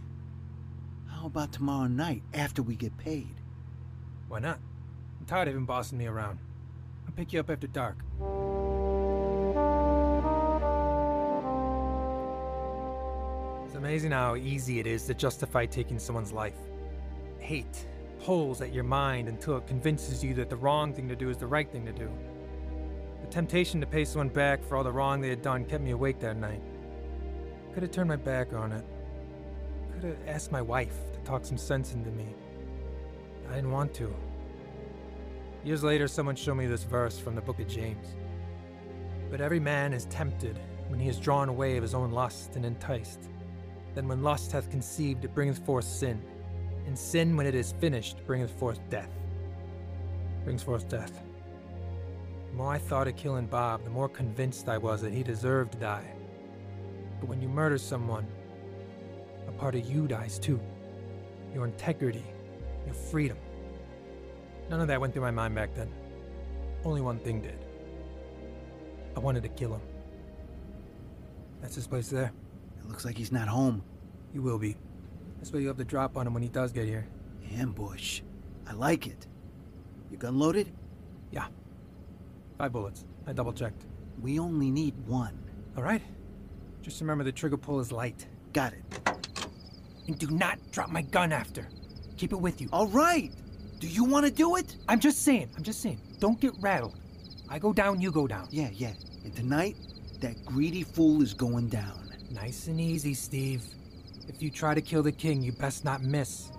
How 1.06 1.26
about 1.26 1.52
tomorrow 1.52 1.86
night 1.86 2.22
after 2.34 2.62
we 2.62 2.76
get 2.76 2.96
paid? 2.98 3.34
Why 4.28 4.40
not? 4.40 4.58
I'm 5.20 5.26
tired 5.26 5.48
of 5.48 5.56
him 5.56 5.64
bossing 5.64 5.96
me 5.96 6.06
around. 6.06 6.38
I'll 7.06 7.12
pick 7.12 7.32
you 7.32 7.40
up 7.40 7.48
after 7.50 7.66
dark. 7.66 7.96
It's 13.64 13.74
amazing 13.76 14.10
how 14.10 14.36
easy 14.36 14.80
it 14.80 14.86
is 14.86 15.04
to 15.06 15.14
justify 15.14 15.66
taking 15.66 15.98
someone's 15.98 16.32
life. 16.32 16.58
Hate 17.38 17.86
pulls 18.24 18.60
at 18.60 18.72
your 18.72 18.84
mind 18.84 19.28
until 19.28 19.56
it 19.58 19.66
convinces 19.66 20.24
you 20.24 20.34
that 20.34 20.50
the 20.50 20.56
wrong 20.56 20.92
thing 20.92 21.08
to 21.08 21.16
do 21.16 21.30
is 21.30 21.36
the 21.36 21.46
right 21.46 21.70
thing 21.70 21.84
to 21.86 21.92
do. 21.92 22.10
The 23.24 23.30
temptation 23.30 23.80
to 23.80 23.86
pay 23.86 24.04
someone 24.04 24.28
back 24.28 24.62
for 24.62 24.76
all 24.76 24.84
the 24.84 24.92
wrong 24.92 25.22
they 25.22 25.30
had 25.30 25.40
done 25.40 25.64
kept 25.64 25.82
me 25.82 25.92
awake 25.92 26.20
that 26.20 26.36
night. 26.36 26.60
Could 27.72 27.82
have 27.82 27.90
turned 27.90 28.10
my 28.10 28.16
back 28.16 28.52
on 28.52 28.70
it. 28.70 28.84
Could 29.94 30.04
have 30.10 30.18
asked 30.28 30.52
my 30.52 30.60
wife 30.60 30.94
to 31.14 31.18
talk 31.20 31.46
some 31.46 31.56
sense 31.56 31.94
into 31.94 32.10
me. 32.10 32.26
I 33.50 33.54
didn't 33.54 33.70
want 33.70 33.94
to. 33.94 34.14
Years 35.64 35.82
later, 35.82 36.06
someone 36.06 36.36
showed 36.36 36.56
me 36.56 36.66
this 36.66 36.82
verse 36.82 37.18
from 37.18 37.34
the 37.34 37.40
book 37.40 37.58
of 37.60 37.66
James. 37.66 38.14
But 39.30 39.40
every 39.40 39.58
man 39.58 39.94
is 39.94 40.04
tempted 40.04 40.58
when 40.88 41.00
he 41.00 41.08
is 41.08 41.18
drawn 41.18 41.48
away 41.48 41.78
of 41.78 41.82
his 41.82 41.94
own 41.94 42.10
lust 42.10 42.56
and 42.56 42.66
enticed. 42.66 43.30
Then 43.94 44.06
when 44.06 44.22
lust 44.22 44.52
hath 44.52 44.70
conceived, 44.70 45.24
it 45.24 45.34
bringeth 45.34 45.64
forth 45.64 45.86
sin. 45.86 46.22
And 46.86 46.96
sin, 46.96 47.38
when 47.38 47.46
it 47.46 47.54
is 47.54 47.72
finished, 47.72 48.18
bringeth 48.26 48.50
forth 48.50 48.80
death. 48.90 49.10
Brings 50.44 50.62
forth 50.62 50.90
death. 50.90 51.22
The 52.54 52.58
more 52.58 52.72
I 52.72 52.78
thought 52.78 53.08
of 53.08 53.16
killing 53.16 53.46
Bob, 53.46 53.82
the 53.82 53.90
more 53.90 54.08
convinced 54.08 54.68
I 54.68 54.78
was 54.78 55.02
that 55.02 55.12
he 55.12 55.24
deserved 55.24 55.72
to 55.72 55.78
die. 55.78 56.14
But 57.18 57.28
when 57.28 57.42
you 57.42 57.48
murder 57.48 57.76
someone, 57.78 58.28
a 59.48 59.50
part 59.50 59.74
of 59.74 59.84
you 59.90 60.06
dies 60.06 60.38
too. 60.38 60.60
Your 61.52 61.64
integrity, 61.64 62.22
your 62.86 62.94
freedom. 62.94 63.38
None 64.70 64.80
of 64.80 64.86
that 64.86 65.00
went 65.00 65.12
through 65.12 65.22
my 65.22 65.32
mind 65.32 65.56
back 65.56 65.74
then. 65.74 65.92
Only 66.84 67.00
one 67.00 67.18
thing 67.18 67.40
did. 67.40 67.58
I 69.16 69.18
wanted 69.18 69.42
to 69.42 69.48
kill 69.48 69.74
him. 69.74 69.82
That's 71.60 71.74
his 71.74 71.88
place 71.88 72.08
there. 72.08 72.30
It 72.78 72.88
looks 72.88 73.04
like 73.04 73.18
he's 73.18 73.32
not 73.32 73.48
home. 73.48 73.82
He 74.32 74.38
will 74.38 74.60
be. 74.60 74.76
That's 75.38 75.52
why 75.52 75.58
you 75.58 75.66
have 75.66 75.78
to 75.78 75.84
drop 75.84 76.16
on 76.16 76.24
him 76.24 76.34
when 76.34 76.44
he 76.44 76.50
does 76.50 76.70
get 76.70 76.86
here. 76.86 77.08
Ambush. 77.56 78.20
I 78.64 78.74
like 78.74 79.08
it. 79.08 79.26
You 80.08 80.18
gun 80.18 80.38
loaded? 80.38 80.72
Yeah. 81.32 81.48
Five 82.58 82.72
bullets. 82.72 83.04
I 83.26 83.32
double 83.32 83.52
checked. 83.52 83.84
We 84.20 84.38
only 84.38 84.70
need 84.70 84.94
one. 85.06 85.38
All 85.76 85.82
right. 85.82 86.02
Just 86.82 87.00
remember 87.00 87.24
the 87.24 87.32
trigger 87.32 87.56
pull 87.56 87.80
is 87.80 87.90
light. 87.90 88.26
Got 88.52 88.74
it. 88.74 89.00
And 90.06 90.18
do 90.18 90.30
not 90.30 90.58
drop 90.70 90.90
my 90.90 91.02
gun 91.02 91.32
after. 91.32 91.68
Keep 92.16 92.32
it 92.32 92.40
with 92.40 92.60
you. 92.60 92.68
All 92.72 92.86
right. 92.86 93.32
Do 93.80 93.88
you 93.88 94.04
want 94.04 94.24
to 94.26 94.30
do 94.30 94.56
it? 94.56 94.76
I'm 94.88 95.00
just 95.00 95.22
saying. 95.22 95.50
I'm 95.56 95.62
just 95.62 95.80
saying. 95.82 96.00
Don't 96.20 96.40
get 96.40 96.52
rattled. 96.60 96.94
I 97.48 97.58
go 97.58 97.72
down, 97.72 98.00
you 98.00 98.12
go 98.12 98.26
down. 98.26 98.48
Yeah, 98.50 98.70
yeah. 98.72 98.92
And 99.24 99.34
tonight, 99.34 99.76
that 100.20 100.44
greedy 100.44 100.82
fool 100.82 101.22
is 101.22 101.34
going 101.34 101.68
down. 101.68 102.08
Nice 102.30 102.68
and 102.68 102.80
easy, 102.80 103.14
Steve. 103.14 103.62
If 104.28 104.42
you 104.42 104.50
try 104.50 104.74
to 104.74 104.80
kill 104.80 105.02
the 105.02 105.12
king, 105.12 105.42
you 105.42 105.52
best 105.52 105.84
not 105.84 106.02
miss. 106.02 106.50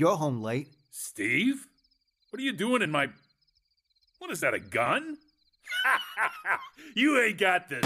You're 0.00 0.16
home 0.16 0.40
late. 0.40 0.68
Steve? 0.90 1.66
What 2.30 2.40
are 2.40 2.42
you 2.42 2.52
doing 2.52 2.80
in 2.80 2.90
my. 2.90 3.08
What 4.18 4.30
is 4.30 4.40
that, 4.40 4.54
a 4.54 4.58
gun? 4.58 5.18
you 6.94 7.20
ain't 7.20 7.36
got 7.36 7.68
this. 7.68 7.84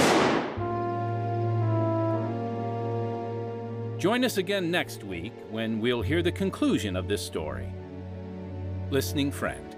Join 4.00 4.24
us 4.24 4.37
again 4.37 4.70
next 4.70 5.03
week 5.03 5.33
when 5.50 5.81
we'll 5.81 6.03
hear 6.03 6.22
the 6.22 6.31
conclusion 6.31 6.94
of 6.94 7.09
this 7.09 7.20
story. 7.20 7.74
Listening 8.90 9.33
friend. 9.33 9.74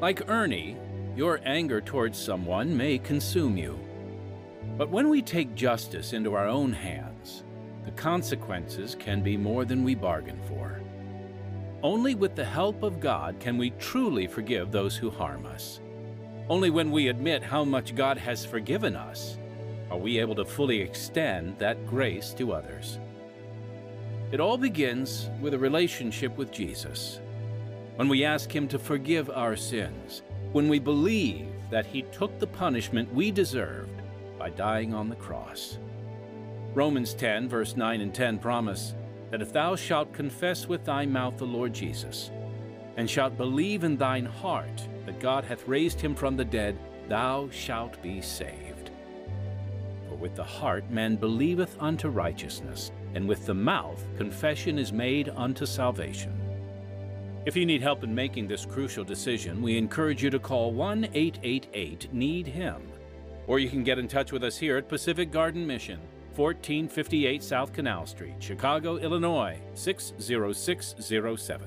Like 0.00 0.26
Ernie, 0.30 0.78
your 1.16 1.38
anger 1.44 1.82
towards 1.82 2.18
someone 2.18 2.74
may 2.74 2.96
consume 2.96 3.58
you. 3.58 3.78
But 4.78 4.88
when 4.88 5.10
we 5.10 5.20
take 5.20 5.54
justice 5.54 6.14
into 6.14 6.34
our 6.34 6.48
own 6.48 6.72
hands, 6.72 7.44
the 7.84 7.90
consequences 7.90 8.96
can 8.98 9.22
be 9.22 9.36
more 9.36 9.66
than 9.66 9.84
we 9.84 9.94
bargain 9.94 10.40
for. 10.48 10.80
Only 11.82 12.16
with 12.16 12.34
the 12.34 12.44
help 12.44 12.82
of 12.82 12.98
God 12.98 13.36
can 13.38 13.56
we 13.56 13.70
truly 13.70 14.26
forgive 14.26 14.72
those 14.72 14.96
who 14.96 15.10
harm 15.10 15.46
us. 15.46 15.78
Only 16.48 16.70
when 16.70 16.90
we 16.90 17.06
admit 17.06 17.42
how 17.42 17.64
much 17.64 17.94
God 17.94 18.18
has 18.18 18.44
forgiven 18.44 18.96
us 18.96 19.38
are 19.88 19.96
we 19.96 20.18
able 20.18 20.34
to 20.34 20.44
fully 20.44 20.80
extend 20.80 21.56
that 21.58 21.86
grace 21.86 22.32
to 22.34 22.52
others. 22.52 22.98
It 24.32 24.40
all 24.40 24.58
begins 24.58 25.30
with 25.40 25.54
a 25.54 25.58
relationship 25.58 26.36
with 26.36 26.50
Jesus. 26.50 27.20
When 27.94 28.08
we 28.08 28.24
ask 28.24 28.54
Him 28.54 28.66
to 28.68 28.78
forgive 28.78 29.30
our 29.30 29.54
sins, 29.54 30.22
when 30.50 30.68
we 30.68 30.80
believe 30.80 31.46
that 31.70 31.86
He 31.86 32.02
took 32.02 32.38
the 32.40 32.46
punishment 32.48 33.14
we 33.14 33.30
deserved 33.30 34.02
by 34.36 34.50
dying 34.50 34.94
on 34.94 35.08
the 35.08 35.16
cross. 35.16 35.78
Romans 36.74 37.14
10, 37.14 37.48
verse 37.48 37.76
9 37.76 38.00
and 38.00 38.12
10 38.12 38.38
promise 38.40 38.94
that 39.30 39.42
if 39.42 39.52
thou 39.52 39.76
shalt 39.76 40.12
confess 40.12 40.66
with 40.66 40.84
thy 40.84 41.06
mouth 41.06 41.36
the 41.36 41.44
Lord 41.44 41.72
Jesus, 41.72 42.30
and 42.96 43.08
shalt 43.08 43.36
believe 43.36 43.84
in 43.84 43.96
thine 43.96 44.24
heart 44.24 44.88
that 45.06 45.20
God 45.20 45.44
hath 45.44 45.68
raised 45.68 46.00
him 46.00 46.14
from 46.14 46.36
the 46.36 46.44
dead, 46.44 46.76
thou 47.08 47.48
shalt 47.50 48.02
be 48.02 48.20
saved. 48.20 48.90
For 50.08 50.16
with 50.16 50.34
the 50.34 50.44
heart 50.44 50.90
man 50.90 51.16
believeth 51.16 51.76
unto 51.80 52.08
righteousness, 52.08 52.90
and 53.14 53.28
with 53.28 53.46
the 53.46 53.54
mouth 53.54 54.04
confession 54.16 54.78
is 54.78 54.92
made 54.92 55.28
unto 55.30 55.64
salvation. 55.64 56.38
If 57.46 57.56
you 57.56 57.64
need 57.64 57.80
help 57.80 58.04
in 58.04 58.14
making 58.14 58.48
this 58.48 58.66
crucial 58.66 59.04
decision, 59.04 59.62
we 59.62 59.78
encourage 59.78 60.22
you 60.22 60.28
to 60.30 60.38
call 60.38 60.72
1 60.72 61.08
888 61.14 62.12
NEED 62.12 62.46
HIM. 62.48 62.82
Or 63.46 63.58
you 63.58 63.70
can 63.70 63.84
get 63.84 63.98
in 63.98 64.08
touch 64.08 64.32
with 64.32 64.44
us 64.44 64.58
here 64.58 64.76
at 64.76 64.88
Pacific 64.88 65.30
Garden 65.30 65.66
Mission, 65.66 65.98
1458 66.38 67.42
South 67.42 67.72
Canal 67.72 68.06
Street, 68.06 68.36
Chicago, 68.38 68.96
Illinois 68.96 69.60
60607. 69.74 71.66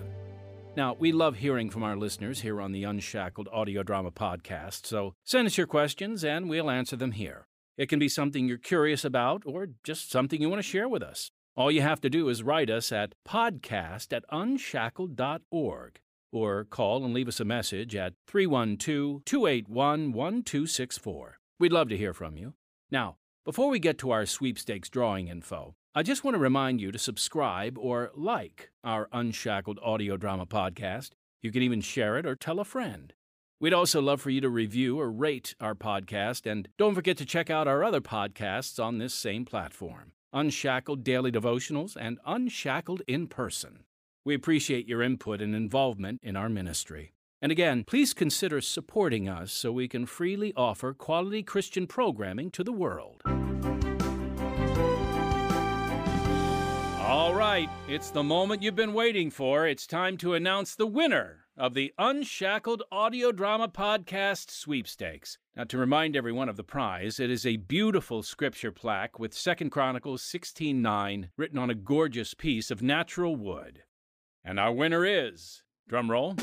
Now, 0.78 0.96
we 0.98 1.12
love 1.12 1.36
hearing 1.36 1.70
from 1.70 1.84
our 1.84 1.98
listeners 1.98 2.40
here 2.40 2.62
on 2.62 2.72
the 2.72 2.86
Unshackled 2.86 3.50
Audio 3.52 3.84
Drama 3.84 4.12
Podcast, 4.12 4.86
so 4.86 5.14
send 5.26 5.46
us 5.46 5.58
your 5.58 5.68
questions 5.68 6.24
and 6.24 6.50
we'll 6.50 6.72
answer 6.72 6.96
them 6.96 7.12
here. 7.12 7.48
It 7.78 7.90
can 7.90 8.00
be 8.00 8.08
something 8.08 8.48
you're 8.48 8.58
curious 8.58 9.04
about 9.04 9.44
or 9.46 9.68
just 9.84 10.10
something 10.10 10.42
you 10.42 10.50
want 10.50 10.60
to 10.60 10.70
share 10.70 10.88
with 10.88 11.04
us. 11.04 11.32
All 11.58 11.70
you 11.70 11.82
have 11.82 12.00
to 12.02 12.10
do 12.10 12.30
is 12.30 12.42
write 12.42 12.70
us 12.70 12.94
at 12.94 13.16
podcast 13.28 14.14
at 14.14 14.24
unshackled.org 14.32 16.00
or 16.32 16.64
call 16.64 17.04
and 17.04 17.14
leave 17.14 17.28
us 17.28 17.42
a 17.42 17.46
message 17.46 17.94
at 17.94 18.14
312 18.28 19.26
281 19.26 20.14
1264. 20.14 21.40
We'd 21.60 21.74
love 21.74 21.90
to 21.90 21.98
hear 21.98 22.14
from 22.14 22.38
you. 22.38 22.54
Now, 22.90 23.18
before 23.44 23.70
we 23.70 23.80
get 23.80 23.98
to 23.98 24.12
our 24.12 24.28
sweepstakes 24.28 24.88
drawing 24.88 25.28
info, 25.28 25.74
I 25.96 26.04
just 26.04 26.24
want 26.24 26.36
to 26.36 26.40
remind 26.40 26.80
you 26.80 26.92
to 26.92 27.00
subscribe 27.00 27.76
or 27.76 28.12
like 28.14 28.70
our 28.84 29.10
Unshackled 29.12 29.80
audio 29.82 30.16
drama 30.16 30.46
podcast. 30.46 31.10
You 31.42 31.52
can 31.52 31.64
even 31.64 31.82
share 31.82 32.20
it 32.20 32.28
or 32.28 32.36
tell 32.36 32.60
a 32.60 32.64
friend. 32.64 33.14
We'd 33.60 33.74
also 33.74 34.00
love 34.00 34.22
for 34.22 34.30
you 34.30 34.42
to 34.42 34.50
review 34.50 35.00
or 35.00 35.12
rate 35.12 35.56
our 35.60 35.74
podcast, 35.74 36.50
and 36.50 36.68
don't 36.78 36.94
forget 36.94 37.18
to 37.18 37.26
check 37.26 37.50
out 37.50 37.68
our 37.68 37.84
other 37.84 38.00
podcasts 38.00 38.84
on 38.84 39.00
this 39.00 39.14
same 39.14 39.44
platform 39.44 40.12
Unshackled 40.32 41.04
Daily 41.04 41.32
Devotionals 41.32 41.98
and 42.00 42.20
Unshackled 42.28 43.02
in 43.08 43.26
Person. 43.26 43.86
We 44.24 44.36
appreciate 44.36 44.88
your 44.88 45.02
input 45.02 45.42
and 45.42 45.56
involvement 45.56 46.20
in 46.22 46.36
our 46.36 46.48
ministry. 46.48 47.14
And 47.42 47.52
again, 47.52 47.84
please 47.86 48.14
consider 48.14 48.62
supporting 48.62 49.28
us 49.28 49.52
so 49.52 49.72
we 49.72 49.88
can 49.88 50.06
freely 50.06 50.54
offer 50.56 50.94
quality 50.94 51.42
Christian 51.42 51.88
programming 51.88 52.52
to 52.52 52.64
the 52.64 52.72
world. 52.72 53.24
All 57.00 57.34
right, 57.34 57.68
it's 57.90 58.12
the 58.12 58.22
moment 58.22 58.62
you've 58.62 58.76
been 58.76 58.94
waiting 58.94 59.32
for. 59.32 59.68
It's 59.68 59.88
time 59.88 60.18
to 60.18 60.36
announce 60.36 60.76
the 60.76 60.86
winner 60.86 61.46
of 61.58 61.74
the 61.74 61.92
Unshackled 61.98 62.84
Audio 62.92 63.32
Drama 63.32 63.68
Podcast 63.68 64.52
Sweepstakes. 64.52 65.40
Now, 65.56 65.64
to 65.66 65.80
remind 65.80 66.16
everyone 66.16 66.48
of 66.48 66.58
the 66.58 66.64
prize, 66.64 67.20
it 67.20 67.32
is 67.32 67.46
a 67.46 67.58
beautiful 67.58 68.22
scripture 68.22 68.72
plaque 68.72 69.18
with 69.18 69.34
2 69.34 69.72
Chronicles 69.72 70.22
16:9 70.22 71.32
written 71.38 71.58
on 71.58 71.72
a 71.72 71.76
gorgeous 71.76 72.36
piece 72.36 72.70
of 72.70 72.84
natural 72.84 73.36
wood. 73.36 73.82
And 74.44 74.60
our 74.60 74.72
winner 74.72 75.06
is, 75.06 75.64
drumroll, 75.90 76.40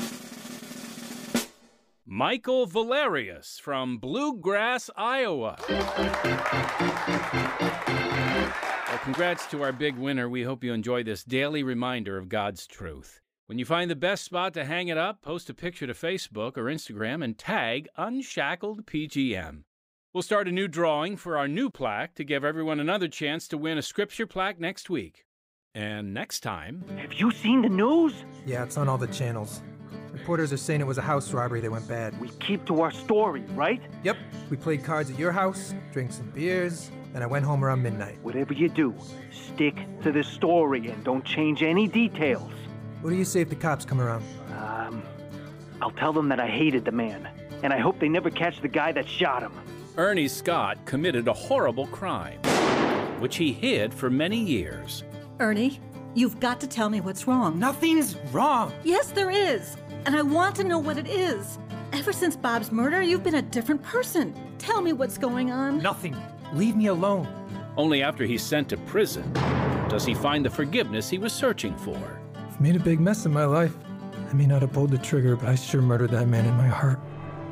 Michael 2.11 2.65
Valerius 2.65 3.59
from 3.59 3.99
Blue 3.99 4.35
Grass, 4.35 4.89
Iowa. 4.97 5.57
Well, 5.69 5.77
congrats 9.03 9.45
to 9.51 9.61
our 9.61 9.71
big 9.71 9.95
winner. 9.95 10.27
We 10.27 10.41
hope 10.41 10.63
you 10.63 10.73
enjoy 10.73 11.03
this 11.03 11.23
daily 11.23 11.61
reminder 11.61 12.17
of 12.17 12.27
God's 12.27 12.65
truth. 12.65 13.21
When 13.45 13.59
you 13.59 13.65
find 13.65 13.91
the 13.91 13.95
best 13.95 14.23
spot 14.23 14.55
to 14.55 14.65
hang 14.65 14.87
it 14.87 14.97
up, 14.97 15.21
post 15.21 15.51
a 15.51 15.53
picture 15.53 15.85
to 15.85 15.93
Facebook 15.93 16.57
or 16.57 16.63
Instagram 16.63 17.23
and 17.23 17.37
tag 17.37 17.87
Unshackled 17.95 18.87
PGM. 18.87 19.65
We'll 20.11 20.23
start 20.23 20.47
a 20.47 20.51
new 20.51 20.67
drawing 20.67 21.15
for 21.15 21.37
our 21.37 21.47
new 21.47 21.69
plaque 21.69 22.15
to 22.15 22.23
give 22.23 22.43
everyone 22.43 22.79
another 22.79 23.07
chance 23.07 23.47
to 23.49 23.57
win 23.59 23.77
a 23.77 23.83
scripture 23.83 24.25
plaque 24.25 24.59
next 24.59 24.89
week. 24.89 25.25
And 25.75 26.11
next 26.11 26.39
time. 26.39 26.83
Have 26.97 27.13
you 27.13 27.29
seen 27.29 27.61
the 27.61 27.69
news? 27.69 28.15
Yeah, 28.47 28.63
it's 28.63 28.77
on 28.77 28.89
all 28.89 28.97
the 28.97 29.05
channels. 29.05 29.61
Reporters 30.11 30.51
are 30.51 30.57
saying 30.57 30.81
it 30.81 30.87
was 30.87 30.97
a 30.97 31.03
house 31.03 31.31
robbery 31.33 31.61
that 31.61 31.71
went 31.71 31.87
bad. 31.87 32.19
We 32.19 32.29
keep 32.39 32.65
to 32.65 32.81
our 32.81 32.91
story, 32.91 33.43
right? 33.55 33.81
Yep. 34.03 34.17
We 34.49 34.57
played 34.57 34.83
cards 34.83 35.09
at 35.09 35.17
your 35.17 35.31
house, 35.31 35.73
drank 35.91 36.11
some 36.11 36.29
beers, 36.31 36.91
and 37.13 37.23
I 37.23 37.27
went 37.27 37.45
home 37.45 37.63
around 37.63 37.81
midnight. 37.81 38.17
Whatever 38.21 38.53
you 38.53 38.69
do, 38.69 38.93
stick 39.31 39.75
to 40.03 40.11
the 40.11 40.23
story 40.23 40.89
and 40.89 41.03
don't 41.03 41.25
change 41.25 41.63
any 41.63 41.87
details. 41.87 42.51
What 43.01 43.11
do 43.11 43.15
you 43.15 43.25
say 43.25 43.41
if 43.41 43.49
the 43.49 43.55
cops 43.55 43.85
come 43.85 44.01
around? 44.01 44.23
Um, 44.57 45.03
I'll 45.81 45.91
tell 45.91 46.13
them 46.13 46.29
that 46.29 46.39
I 46.39 46.47
hated 46.47 46.85
the 46.85 46.91
man, 46.91 47.29
and 47.63 47.71
I 47.71 47.79
hope 47.79 47.99
they 47.99 48.09
never 48.09 48.29
catch 48.29 48.61
the 48.61 48.67
guy 48.67 48.91
that 48.91 49.07
shot 49.07 49.41
him. 49.41 49.53
Ernie 49.97 50.27
Scott 50.27 50.77
committed 50.85 51.27
a 51.27 51.33
horrible 51.33 51.87
crime, 51.87 52.39
which 53.19 53.37
he 53.37 53.53
hid 53.53 53.93
for 53.93 54.09
many 54.09 54.37
years. 54.37 55.03
Ernie, 55.39 55.79
you've 56.15 56.39
got 56.39 56.59
to 56.61 56.67
tell 56.67 56.89
me 56.89 57.01
what's 57.01 57.27
wrong. 57.27 57.59
Nothing's 57.59 58.15
wrong. 58.31 58.73
Yes, 58.83 59.11
there 59.11 59.29
is. 59.29 59.77
And 60.05 60.15
I 60.15 60.21
want 60.21 60.55
to 60.57 60.63
know 60.63 60.79
what 60.79 60.97
it 60.97 61.07
is. 61.07 61.59
Ever 61.91 62.13
since 62.13 62.35
Bob's 62.35 62.71
murder, 62.71 63.01
you've 63.01 63.23
been 63.23 63.35
a 63.35 63.41
different 63.41 63.81
person. 63.81 64.33
Tell 64.57 64.81
me 64.81 64.93
what's 64.93 65.17
going 65.17 65.51
on. 65.51 65.81
Nothing. 65.81 66.15
Leave 66.53 66.75
me 66.75 66.87
alone. 66.87 67.27
Only 67.77 68.03
after 68.03 68.25
he's 68.25 68.43
sent 68.43 68.69
to 68.69 68.77
prison 68.77 69.31
does 69.89 70.05
he 70.05 70.13
find 70.13 70.45
the 70.45 70.49
forgiveness 70.49 71.09
he 71.09 71.17
was 71.17 71.33
searching 71.33 71.75
for. 71.77 72.21
I've 72.35 72.61
made 72.61 72.75
a 72.75 72.79
big 72.79 72.99
mess 72.99 73.25
of 73.25 73.31
my 73.31 73.45
life. 73.45 73.75
I 74.29 74.33
may 74.33 74.45
not 74.45 74.61
have 74.61 74.73
pulled 74.73 74.91
the 74.91 74.97
trigger, 74.97 75.35
but 75.35 75.49
I 75.49 75.55
sure 75.55 75.81
murdered 75.81 76.11
that 76.11 76.27
man 76.27 76.45
in 76.45 76.55
my 76.55 76.67
heart. 76.67 76.99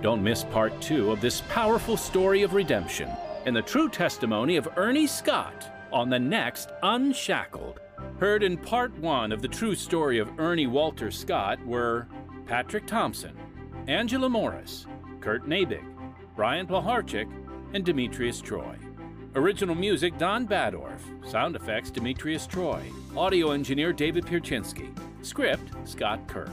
Don't 0.01 0.23
miss 0.23 0.43
part 0.43 0.79
two 0.81 1.11
of 1.11 1.21
this 1.21 1.41
powerful 1.49 1.97
story 1.97 2.43
of 2.43 2.53
redemption 2.53 3.09
and 3.45 3.55
the 3.55 3.61
true 3.61 3.89
testimony 3.89 4.57
of 4.57 4.67
Ernie 4.75 5.07
Scott 5.07 5.71
on 5.91 6.09
the 6.09 6.19
next 6.19 6.69
Unshackled. 6.83 7.79
Heard 8.19 8.41
in 8.41 8.57
part 8.57 8.97
one 8.97 9.31
of 9.31 9.43
the 9.43 9.47
true 9.47 9.75
story 9.75 10.17
of 10.17 10.39
Ernie 10.39 10.65
Walter 10.65 11.11
Scott 11.11 11.63
were 11.63 12.07
Patrick 12.47 12.87
Thompson, 12.87 13.37
Angela 13.87 14.27
Morris, 14.27 14.87
Kurt 15.19 15.47
Naebig, 15.47 15.85
Brian 16.35 16.65
Plaharchik, 16.65 17.31
and 17.73 17.85
Demetrius 17.85 18.41
Troy. 18.41 18.75
Original 19.35 19.75
music 19.75 20.17
Don 20.17 20.47
Badorf. 20.47 20.99
Sound 21.29 21.55
effects 21.55 21.91
Demetrius 21.91 22.47
Troy. 22.47 22.81
Audio 23.15 23.51
engineer 23.51 23.93
David 23.93 24.25
Pierczynski. 24.25 24.89
Script 25.21 25.71
Scott 25.87 26.27
Kirk. 26.27 26.49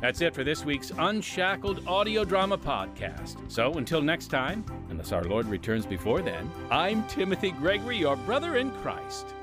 That's 0.00 0.22
it 0.22 0.34
for 0.34 0.44
this 0.44 0.64
week's 0.64 0.92
Unshackled 0.96 1.86
Audio 1.86 2.24
Drama 2.24 2.56
Podcast. 2.56 3.36
So 3.50 3.74
until 3.74 4.00
next 4.00 4.28
time, 4.28 4.64
unless 4.88 5.12
our 5.12 5.24
Lord 5.24 5.44
returns 5.44 5.84
before 5.84 6.22
then, 6.22 6.50
I'm 6.70 7.06
Timothy 7.06 7.50
Gregory, 7.50 7.98
your 7.98 8.16
brother 8.16 8.56
in 8.56 8.70
Christ. 8.70 9.34